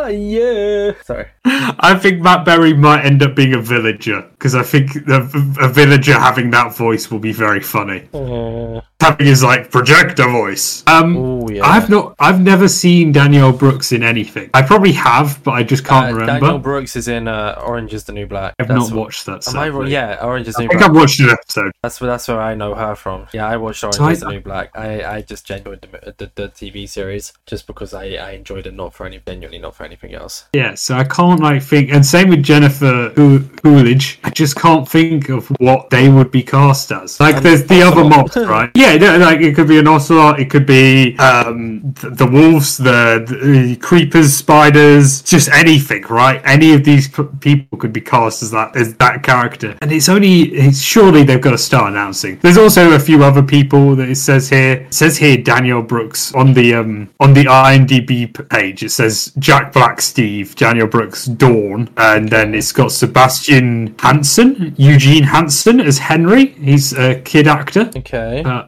[0.07, 0.92] Ah, yeah.
[1.02, 1.26] Sorry.
[1.44, 5.20] I think Matt Berry might end up being a villager because I think the,
[5.61, 8.09] a villager having that voice will be very funny.
[8.14, 10.82] Uh, Having his like projector voice.
[10.86, 11.64] Um, oh yeah.
[11.64, 14.50] I've not, I've never seen Danielle Brooks in anything.
[14.54, 16.40] I probably have, but I just can't Uh, remember.
[16.46, 18.54] Daniel Brooks is in uh, Orange is the New Black.
[18.59, 19.46] I've That's not what- watched that.
[19.48, 19.86] Am I.
[19.86, 20.90] Yeah, Orange is the I New think Black.
[20.90, 21.72] I've watched an episode.
[21.82, 23.26] That's where that's where I know her from.
[23.32, 24.70] Yeah, I watched Orange So I- is the New Black.
[24.76, 28.74] I, I just enjoyed the, the the TV series just because I, I enjoyed it,
[28.74, 30.47] not for any genuinely not for anything else.
[30.53, 34.18] Yeah, so I can't like think, and same with Jennifer Cool- Coolidge.
[34.24, 37.18] I just can't think of what they would be cast as.
[37.20, 38.70] Like, An there's the other mobs, right?
[38.74, 42.76] Yeah, no, like it could be an ocelot, it could be um, the, the wolves,
[42.76, 46.40] the, the creepers, spiders, just anything, right?
[46.44, 50.09] Any of these p- people could be cast as that as that character, and it's
[50.09, 52.38] only it's surely they've got to start announcing.
[52.40, 54.72] There's also a few other people that it says here.
[54.86, 58.82] It says here Daniel Brooks on the um on the IMDb page.
[58.82, 65.22] It says Jack Black, Steve, Daniel Brooks, Dawn, and then it's got Sebastian Hansen, Eugene
[65.22, 66.47] Hansen as Henry.
[66.47, 67.91] He's a kid actor.
[67.97, 68.43] Okay.
[68.45, 68.66] Uh,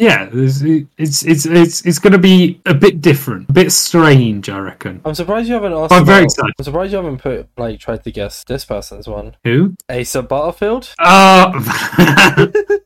[0.00, 4.48] yeah, there's- it's it's it's it's going to be a bit different, a bit strange,
[4.48, 5.00] I reckon.
[5.04, 5.92] I'm surprised you haven't asked.
[5.92, 6.54] I'm very about- excited.
[6.58, 9.36] I'm surprised you haven't put like tried to guess this person's one.
[9.44, 9.74] Who?
[9.88, 10.94] Asa Butterfield.
[10.98, 11.52] Uh,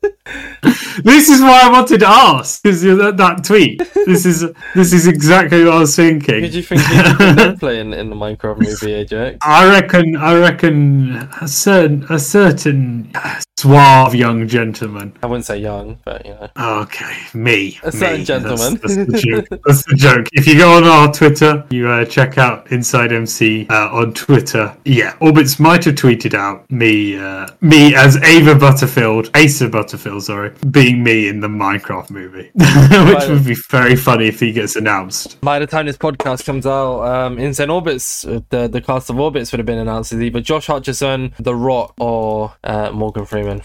[1.03, 3.81] this is why I wanted to ask because that, that tweet.
[4.05, 4.45] This is
[4.75, 6.43] this is exactly what I was thinking.
[6.43, 9.37] you think who do you think they'd play in, in the Minecraft movie, Ajax?
[9.41, 11.11] I reckon I reckon
[11.41, 13.11] a certain a certain
[13.57, 15.15] suave young gentleman.
[15.23, 16.49] I wouldn't say young, but you know.
[16.81, 17.79] Okay, me.
[17.83, 18.25] A certain me.
[18.25, 18.75] gentleman.
[18.75, 19.47] That's, that's the joke.
[19.65, 20.27] That's the joke.
[20.33, 24.75] If you go on our Twitter, you uh, check out Inside MC uh, on Twitter.
[24.85, 30.53] Yeah, Orbitzz might have tweeted out me, uh, me as Ava Butterfield, Asa Butterfield, sorry,
[30.71, 35.39] being me in the Minecraft movie, which would be very funny if he gets announced.
[35.41, 39.15] By the time this podcast comes out, um, Insane Orbitzz, uh, the the cast of
[39.15, 43.61] Orbitzz would have been announced as either Josh Hutcherson, The Rock, or uh, Morgan Freeman.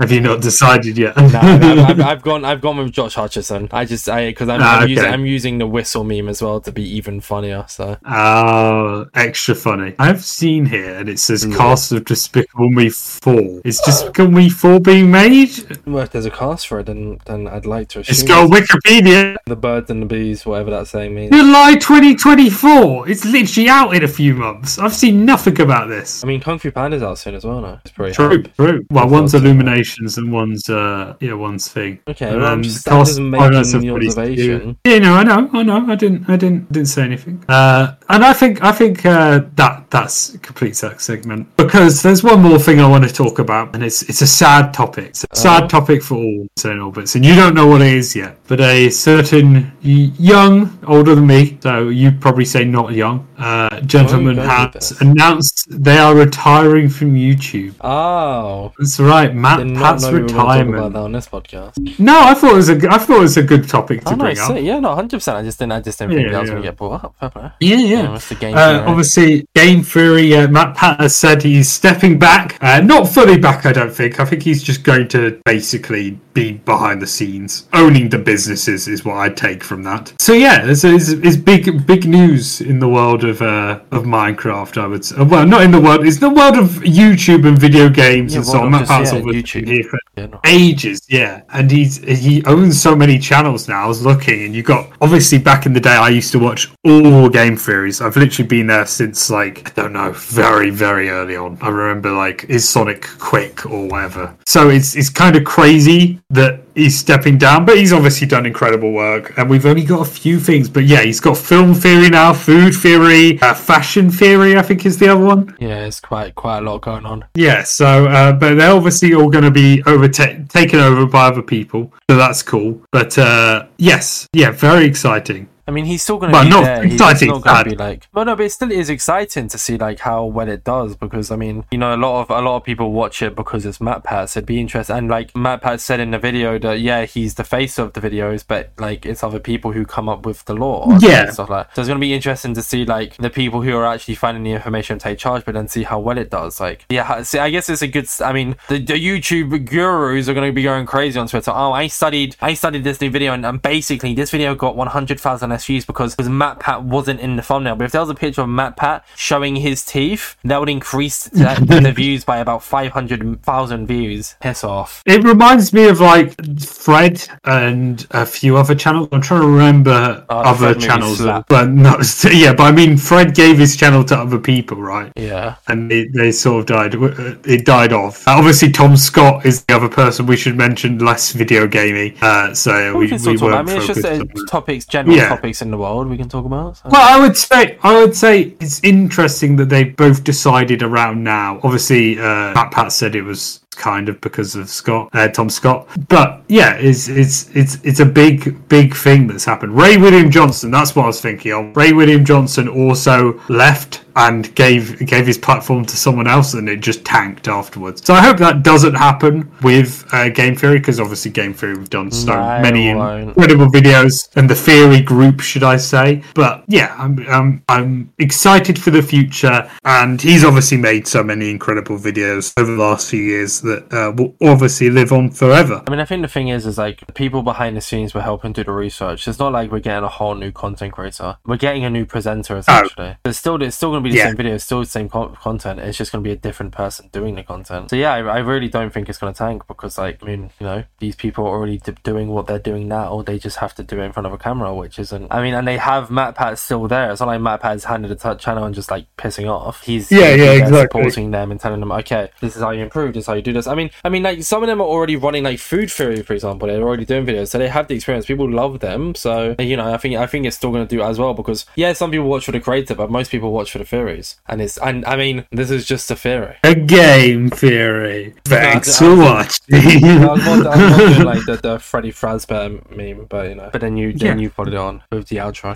[0.00, 1.16] Have you not decided yet?
[1.16, 2.44] No, I've, I've, I've gone.
[2.44, 3.68] I've gone with Josh Hutcherson.
[3.72, 5.04] I just, I because I'm, Ah, I'm, using.
[5.06, 7.64] I'm using the whistle meme as well to be even funnier.
[7.68, 9.94] So Oh, extra funny.
[9.98, 13.60] I've seen here, and it says cast of Despicable Me 4.
[13.64, 15.50] Is Despicable Me 4 being made?
[15.86, 19.36] well, if there's a cast for it, then then I'd like to It's got Wikipedia.
[19.46, 21.30] the birds and the bees, whatever that saying means.
[21.34, 23.08] July 2024.
[23.08, 24.78] It's literally out in a few months.
[24.78, 26.24] I've seen nothing about this.
[26.24, 27.60] I mean, Kung Fu Panda's out soon as well.
[27.60, 28.56] No, it's pretty True, hype.
[28.56, 28.86] true.
[28.90, 29.34] Well, one's.
[29.36, 31.98] Illuminations and one's uh, yeah, one's thing.
[32.08, 34.76] Okay, And well, I'm then just, I'm cast just making of the observation.
[34.84, 35.86] Yeah, no, I know, I know.
[35.90, 37.44] I didn't, I didn't, didn't say anything.
[37.48, 42.42] Uh, and I think, I think uh, that that's a complete segment because there's one
[42.42, 45.06] more thing I want to talk about, and it's it's a sad topic.
[45.08, 45.68] It's a sad Oh.
[45.68, 46.78] topic for all St.
[46.78, 48.38] Alberts, and you don't know what it is yet.
[48.48, 54.36] But a certain young, older than me, so you'd probably say not young, uh, gentleman
[54.36, 57.74] Where are you going with has announced they are retiring from YouTube.
[57.80, 60.92] Oh, That's right, MatPat's know we were going to talk about retirement.
[60.94, 61.98] that on this podcast.
[61.98, 64.16] No, I thought it was a, I thought it was a good topic to Oh
[64.16, 64.56] bring up.
[64.60, 65.36] yeah, no, hundred percent.
[65.38, 66.54] I just didn't, I just didn't think Yeah, that was yeah.
[66.54, 67.54] going to get brought up.
[67.60, 68.18] Yeah, yeah.
[68.20, 68.56] Yeah, game.
[68.56, 72.56] Uh, obviously, Game Theory, uh, MatPat has said he's stepping back.
[72.60, 74.20] Uh, not fully back, I don't think.
[74.20, 77.68] I think he's just going to basically be behind the scenes.
[77.72, 80.12] Owning the businesses is what I'd take from that.
[80.20, 84.80] So, yeah, it's, it's, it's big big news in the world of uh, of Minecraft,
[84.80, 85.22] I would say.
[85.22, 88.46] Well, not in the world, it's the world of YouTube and video games Yeah, and
[88.46, 88.72] so on.
[88.72, 89.66] MatPat's yeah, YouTube.
[89.66, 91.42] here for Yeah, ages yeah.
[91.50, 95.38] And he's he owns so many channels now i was looking and you got obviously
[95.38, 98.00] back in the day i used to watch all game theories.
[98.00, 101.58] I've literally been there since like i don't know very very early on.
[101.60, 104.34] I remember like is sonic quick or whatever.
[104.46, 108.92] So it's it's kind of crazy that he's stepping down but he's obviously done incredible
[108.92, 112.32] work and we've only got a few things but yeah he's got film theory now
[112.32, 116.58] food theory uh, fashion theory i think is the other one Yeah, it's quite quite
[116.58, 117.24] a lot going on.
[117.34, 121.42] yeah, so uh, but they're obviously all going to be over taken over by other
[121.42, 122.80] people, so that's cool.
[122.92, 125.48] But uh, yes, yeah, very exciting.
[125.68, 126.84] I mean, he's still going to Well, be not there.
[126.84, 128.08] He's not going to be uh, like.
[128.12, 131.30] Well, no, but it still is exciting to see like how well it does because
[131.30, 133.78] I mean, you know, a lot of a lot of people watch it because it's
[133.78, 134.28] MatPat.
[134.28, 134.96] So it'd be interesting.
[134.96, 138.44] And like MatPat said in the video that yeah, he's the face of the videos,
[138.46, 140.86] but like it's other people who come up with the lore.
[141.00, 141.24] Yeah.
[141.24, 141.74] and stuff like.
[141.74, 144.44] So it's going to be interesting to see like the people who are actually finding
[144.44, 146.60] the information take charge, but then see how well it does.
[146.60, 148.08] Like yeah, see, I guess it's a good.
[148.20, 151.50] I mean, the, the YouTube gurus are going to be going crazy on Twitter.
[151.54, 155.52] Oh, I studied, I studied this new video, and, and basically this video got 100,000
[155.64, 157.76] views because because MatPat wasn't in the thumbnail.
[157.76, 161.80] But if there was a picture of MatPat showing his teeth, that would increase the,
[161.82, 164.34] the views by about 500,000 views.
[164.40, 165.02] Piss off.
[165.06, 169.08] It reminds me of like Fred and a few other channels.
[169.12, 171.98] I'm trying to remember Oh, other channels, but no,
[172.32, 172.52] yeah.
[172.52, 175.12] But I mean, Fred gave his channel to other people, right?
[175.16, 175.56] Yeah.
[175.68, 176.94] And it, they sort of died.
[176.96, 178.26] uh, It died off.
[178.26, 180.98] Uh, obviously, Tom Scott is the other person we should mention.
[180.98, 183.48] Less video gaming, uh, so We, we, we.
[183.52, 185.28] I mean, it's just topics, general Yeah.
[185.28, 186.76] topics in the world we can talk about.
[186.76, 186.88] so.
[186.90, 191.60] Well, I would say I would say it's interesting that they both decided around now.
[191.62, 196.42] Obviously, uh, MatPat said it was kind of because of Scott, uh, Tom Scott, but
[196.48, 199.76] yeah, it's it's it's it's a big big thing that's happened.
[199.76, 201.76] Ray William Johnson, that's what I was thinking of.
[201.76, 206.80] Ray William Johnson also left and gave gave his platform to someone else, and it
[206.80, 208.04] just tanked afterwards.
[208.04, 211.90] So I hope that doesn't happen with uh, Game Theory, because obviously Game Theory we've
[211.90, 216.94] done so No, many incredible videos and the theory group should i say but yeah
[216.98, 222.52] i'm i'm, I'm excited for the future and he's obviously made so many incredible videos
[222.58, 226.04] over the last few years that uh, will obviously live on forever I mean, I
[226.04, 229.28] think the thing is, is like people behind the scenes were helping do the research.
[229.28, 231.36] It's not like we're getting a whole new content creator.
[231.44, 233.16] We're getting a new presenter essentially.
[233.24, 234.26] It's still it's still going to be the Yeah.
[234.28, 235.80] same video, still the same con- content.
[235.80, 237.90] It's just going to be a different person doing the content.
[237.90, 240.50] So yeah, I, I really don't think it's going to tank because like I mean,
[240.60, 243.22] you know, these people are already d- doing what they're doing now.
[243.22, 245.32] They just have to do it in front of a camera, which isn't.
[245.32, 247.10] I mean, and they have MatPat still there.
[247.10, 249.82] It's not like MatPat's handed the channel and just like pissing off.
[249.82, 250.82] He's Yeah, yeah, exactly.
[251.02, 253.42] supporting them and telling them, okay, this is how you improve, this is how you
[253.42, 253.66] do this.
[253.66, 256.34] I mean, I mean, like some of them are already running like food theory, for
[256.34, 256.68] example.
[256.68, 258.26] They're already doing videos, so they have the experience.
[258.26, 261.02] People love them, so you know, I think I think it's still going to do
[261.02, 263.78] as well because yeah, some people watch for the creator, but most people watch for
[263.78, 264.36] the theories.
[264.46, 266.56] And it's and I mean, this is just a theory.
[266.64, 271.24] a game theory thanks I- for I- watching I was more, I was more doing
[271.24, 274.42] like the, the Freddy Fazbear meme, but you know, but then you then Yeah.
[274.42, 275.66] you put it on with the outro.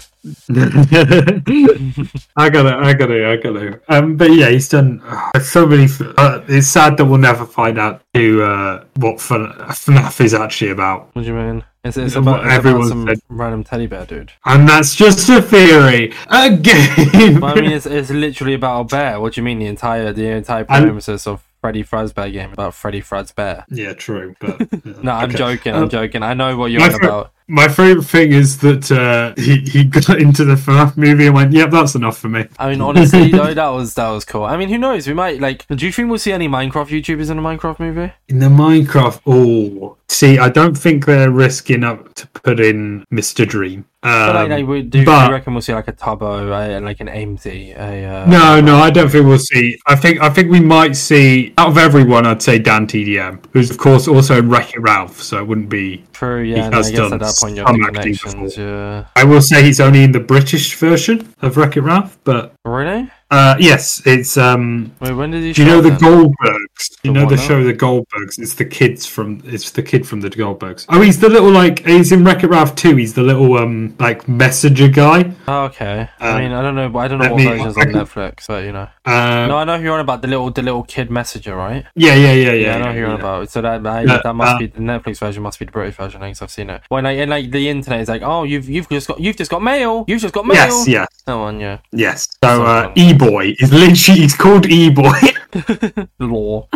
[2.36, 3.80] I gotta, I gotta, I gotta.
[3.88, 5.86] Um, but yeah, he's done uh, so many.
[6.16, 10.70] Uh, it's sad that we'll never find out who uh, what F- FNAF is actually
[10.70, 11.10] about.
[11.14, 11.64] What do you mean?
[11.82, 13.20] It's, it's about, it's about some said.
[13.30, 14.32] random teddy bear dude.
[14.44, 16.12] And that's just a theory.
[16.28, 17.40] A game.
[17.40, 19.18] Well, I mean, it's, it's literally about a bear.
[19.20, 19.60] What do you mean?
[19.60, 23.64] The entire the entire I'm- of Freddy Fazbear game about Freddy Fazbear.
[23.68, 24.34] yeah, true.
[24.40, 24.66] But uh,
[25.02, 25.38] No, I'm okay.
[25.38, 25.74] joking.
[25.74, 26.22] I'm Um, joking.
[26.22, 27.32] I know what you're my on fr- about.
[27.50, 31.52] My favorite thing is that uh, he he got into the FNAF movie and went,
[31.52, 34.44] "Yep, that's enough for me." I mean, honestly, though, that was that was cool.
[34.44, 35.06] I mean, who knows?
[35.08, 35.66] We might like.
[35.66, 38.12] Do you think we'll see any Minecraft YouTubers in a Minecraft movie?
[38.28, 43.46] In the Minecraft, oh, see, I don't think they're risking up to put in Mr.
[43.46, 43.84] Dream.
[44.02, 47.00] But like, Um, like, do, but- you reckon we'll see like a Tubbo, and like
[47.00, 47.44] an AMT?
[47.76, 49.78] A, uh, No, no, I don't think we'll see.
[49.86, 52.24] I think I think we might see out of everyone.
[52.26, 56.02] I'd say DanTDM, who's of course also in Wreck It Ralph, so it wouldn't be.
[56.12, 56.70] True, He yeah.
[56.72, 58.56] I has guess done at point, you're some the acting connections.
[58.56, 59.06] Yeah.
[59.16, 63.10] I will say he's only in the British version of Wreck It Ralph, but Really?
[63.30, 64.92] Uh, yes, it's um.
[65.00, 65.52] Wait, when did he?
[65.52, 65.98] Do you know the then?
[66.00, 67.00] Goldbergs?
[67.02, 68.38] Do you know the show The Goldbergs?
[68.38, 69.40] It's the kids from.
[69.44, 70.86] It's the kid from the Goldbergs.
[70.88, 71.86] Oh, he's the little like.
[71.86, 72.96] He's in Wreck It Ralph too.
[72.96, 75.32] He's the little um like messenger guy.
[75.46, 76.08] Oh, okay.
[76.18, 76.98] I Um, mean, I don't know.
[76.98, 78.88] I don't know what me- versions I on Netflix, but you know.
[79.04, 80.22] Uh, No, I know who you're on about.
[80.22, 81.84] The little, the little kid messenger, right?
[81.94, 82.52] yeah, yeah, yeah, yeah.
[82.52, 83.50] Yeah, I know yeah, who you're on about.
[83.50, 85.42] So that that, Yeah, that must uh, be the Netflix version.
[85.42, 86.20] Must be the British version.
[86.20, 86.82] I think, because I've seen it.
[86.88, 89.50] When like and like the internet is like, oh, you've you've just got you've just
[89.50, 90.04] got mail.
[90.08, 90.56] You've just got mail.
[90.56, 91.78] Yes, yes, That one, yeah.
[91.92, 92.28] yes.
[92.42, 92.98] So uh, Someone.
[92.98, 95.20] E Boy is literally he's called E Boy.
[96.18, 96.68] Law.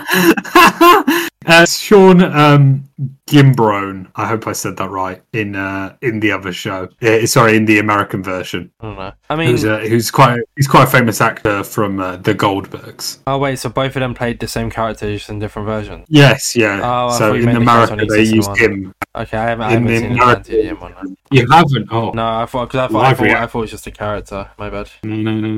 [1.46, 2.84] uh, Sean um,
[3.26, 4.10] Giambrone.
[4.16, 6.88] I hope I said that right in uh, in the other show.
[7.02, 8.70] Uh, sorry, in the American version.
[8.80, 9.12] I don't know.
[9.30, 13.18] I mean, Who's, uh, who's quite he's quite a famous actor from uh, the Goldbergs.
[13.26, 16.06] oh wait, so both of them played the same character just in different versions.
[16.08, 16.80] Yes, yeah.
[16.82, 18.58] Oh, I so in meant the case America they used one.
[18.58, 18.94] him.
[19.16, 21.16] Okay, I haven't, I haven't seen the American- one.
[21.30, 21.88] You haven't?
[21.90, 23.90] Oh No, I thought because I thought, I thought I thought it was just a
[23.90, 24.50] character.
[24.58, 24.90] My bad.
[25.02, 25.50] no, no, no,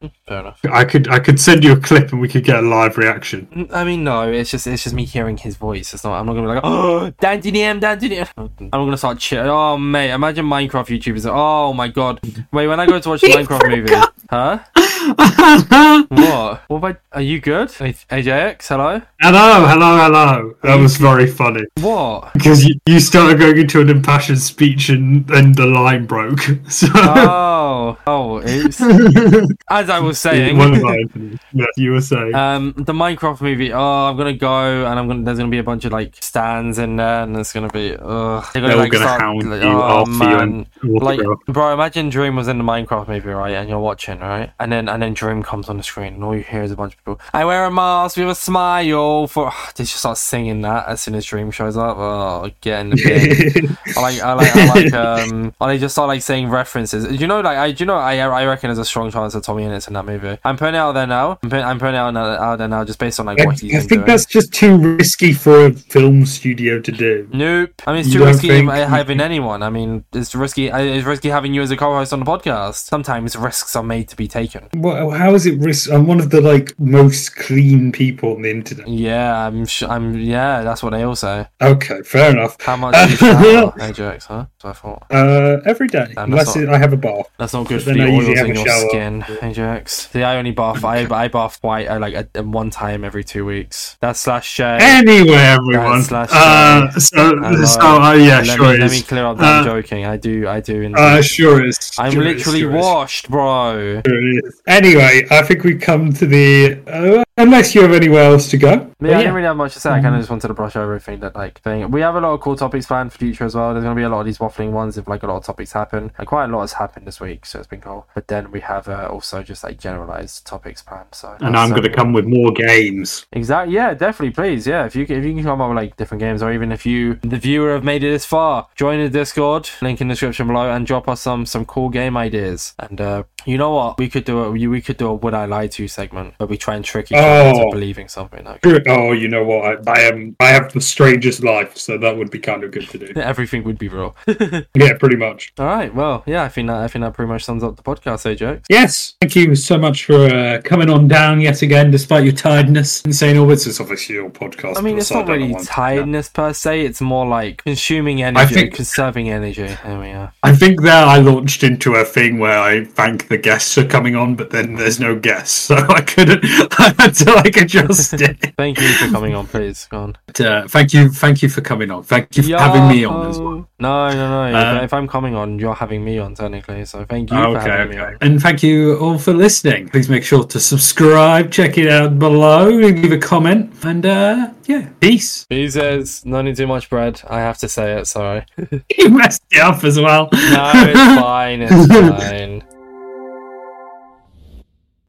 [0.00, 0.10] no.
[0.28, 0.60] Fair enough.
[0.70, 3.68] I could I could send you a clip and we could get a live reaction.
[3.72, 5.92] I mean, no, it's just it's just me hearing his voice.
[5.94, 6.18] It's not.
[6.20, 8.28] I'm not gonna be like, oh, Dan DM, Dan DM.
[8.60, 9.48] I'm gonna start cheering.
[9.48, 11.26] Oh, mate, imagine Minecraft YouTubers.
[11.30, 12.20] Oh my god.
[12.52, 13.94] Wait, when I go to watch the Minecraft movie,
[14.30, 14.58] huh?
[16.08, 16.62] What?
[16.68, 16.96] What about?
[17.12, 17.68] Are you good?
[17.68, 19.02] AJX, hello.
[19.20, 20.54] hello, hello, hello.
[20.62, 22.32] That was very funny What?
[22.32, 26.40] because you, you started going into an impassioned speech and and the line broke.
[26.68, 27.73] So Oh,
[28.06, 28.80] oh, it's
[29.70, 30.58] as I was saying.
[30.58, 31.40] one of my openings.
[31.52, 32.34] Yes, you were saying.
[32.34, 33.72] Um, the Minecraft movie.
[33.72, 35.24] Oh, I'm gonna go, and I'm gonna.
[35.24, 37.96] There's gonna be a bunch of like stands in there, and it's gonna be.
[37.96, 38.44] Ugh.
[38.52, 40.40] They're They're all gonna hound like, you oh after you man,
[40.82, 43.54] and like, bro, imagine Dream was in the Minecraft movie, right?
[43.54, 44.52] And you're watching, right?
[44.58, 46.76] And then and then Dream comes on the screen, and all you hear is a
[46.76, 47.20] bunch of people.
[47.32, 49.52] I wear a mask with a smile for.
[49.76, 51.96] They just start singing that as soon as Dream shows up.
[51.96, 53.76] Oh, get in the bin.
[53.96, 57.20] I like, I like, I like, um, and they just start like saying references.
[57.20, 59.44] You know, like, I, do you know, I, I reckon there's a strong chance that
[59.44, 60.38] TommyInnit's in that movie.
[60.44, 61.38] I'm putting it out there now.
[61.42, 63.60] I'm putting, I'm putting it out, out there now, just based on like I, what
[63.60, 64.04] he's I think doing.
[64.06, 67.28] that's just too risky for a film studio to do.
[67.32, 67.70] Nope.
[67.86, 69.62] I mean, it's You too risky think- having anyone.
[69.62, 70.70] I mean, it's risky.
[70.70, 72.86] uh, It's risky having you as a co-host on the podcast.
[72.86, 74.68] Sometimes risks are made to be taken.
[74.74, 75.90] Well, how is it risk?
[75.90, 78.88] I'm one of the like most clean people on the internet.
[78.88, 79.66] Yeah, I'm.
[79.66, 80.18] Sh- I'm.
[80.18, 81.46] Yeah, that's what they all say.
[81.62, 82.56] Okay, fair enough.
[82.60, 84.26] How much do you shower, Ajax?
[84.26, 84.46] Huh?
[84.60, 87.28] So I thought Uh, every day, that's unless not- it, I have a bath.
[87.38, 88.88] that's not good for the oils in your shower.
[88.88, 90.08] skin, Ajax.
[90.10, 90.84] See, I only bath.
[90.84, 91.88] I I bath white.
[91.88, 93.96] I like at, at one time every two weeks.
[94.00, 94.80] That's slash shade.
[94.80, 96.02] Anyway, everyone.
[96.02, 97.64] slash- Uh, so, Hello.
[97.64, 100.04] so uh, yeah, let sure me, it let me clear up that I'm Uh, joking.
[100.06, 100.46] I do.
[100.48, 100.82] I do.
[100.82, 100.98] Indeed.
[101.00, 101.78] Uh, sure is.
[101.98, 104.00] I'm Sure is, literally sure washed, bro.
[104.06, 104.60] Sure is.
[104.66, 106.78] Anyway, I think we come to the.
[106.86, 108.70] Uh, unless you have anywhere else to go.
[108.70, 109.90] Yeah, But I didn't really have much to say.
[109.90, 111.90] I kind of just wanted to brush over everything that like thing.
[111.90, 113.72] We have a lot of cool topics planned for future as well.
[113.72, 115.72] There's gonna be a lot of these waffling ones if like a lot of topics
[115.72, 116.12] happen.
[116.18, 118.06] And quite a lot has happened this week, so it's been cool.
[118.14, 121.08] But then we have uh, also just like generalized topics planned.
[121.12, 123.26] So and I'm so- going to come with more games.
[123.32, 123.74] Exactly.
[123.74, 124.30] Yeah, definitely.
[124.32, 124.66] Please.
[124.66, 126.72] Yeah, if you can, if you can come up with like different games, or even
[126.72, 129.68] if you, the viewer, have made it this far, join the Discord.
[129.82, 132.74] Link in the description below, and drop us some some cool game ideas.
[132.78, 133.98] And uh, you know what?
[133.98, 136.56] We could do a we could do a Would I Lie to segment, where we
[136.56, 137.70] try and trick each other into Oh.
[137.70, 138.44] believing something.
[138.44, 139.88] Like, Oh, you know what?
[139.88, 140.36] I, I am.
[140.40, 143.12] I have the strangest life, so that would be kind of good to do.
[143.20, 144.16] everything would be real.
[144.74, 145.52] Yeah, pretty much.
[145.58, 145.94] All right.
[145.94, 146.42] Well, yeah.
[146.42, 148.66] I think that I think that pretty much sums up the podcast, Ajax.
[148.68, 153.00] Yes, thank you so much for uh, coming on down yet again, despite your tiredness.
[153.02, 154.76] and Insane Orbitzz is obviously your podcast.
[154.78, 156.82] I mean, it's not really tiredness per se.
[156.84, 159.66] It's more like consuming energy, think- conserving energy.
[159.84, 160.32] There we are.
[160.42, 164.16] I think that I launched into a thing where I thank the guests for coming
[164.16, 166.40] on, but then there's no guests, so I couldn't.
[166.78, 168.54] I had to like adjust it.
[168.56, 169.46] Thank you for coming on.
[169.46, 170.16] Please go on.
[170.26, 172.02] But, uh, thank you, thank you for coming on.
[172.02, 173.68] Thank you for having me on as well.
[173.78, 174.56] No, no, no.
[174.58, 176.84] Uh, if, if I'm coming on, you're having me on technically.
[176.84, 178.14] So thank you for Okay, having me okay.
[178.14, 178.18] on.
[178.20, 179.88] And thank you all for listening.
[179.88, 183.72] Please make sure to subscribe, check it out below, and leave a comment.
[183.84, 185.46] And uh, yeah, peace.
[185.48, 188.06] He says, "Not need too much bread." I have to say it.
[188.06, 188.44] Sorry.
[188.98, 190.28] You messed it up as well.
[190.32, 191.60] No, it's fine.
[191.62, 191.86] It's
[192.22, 192.62] fine.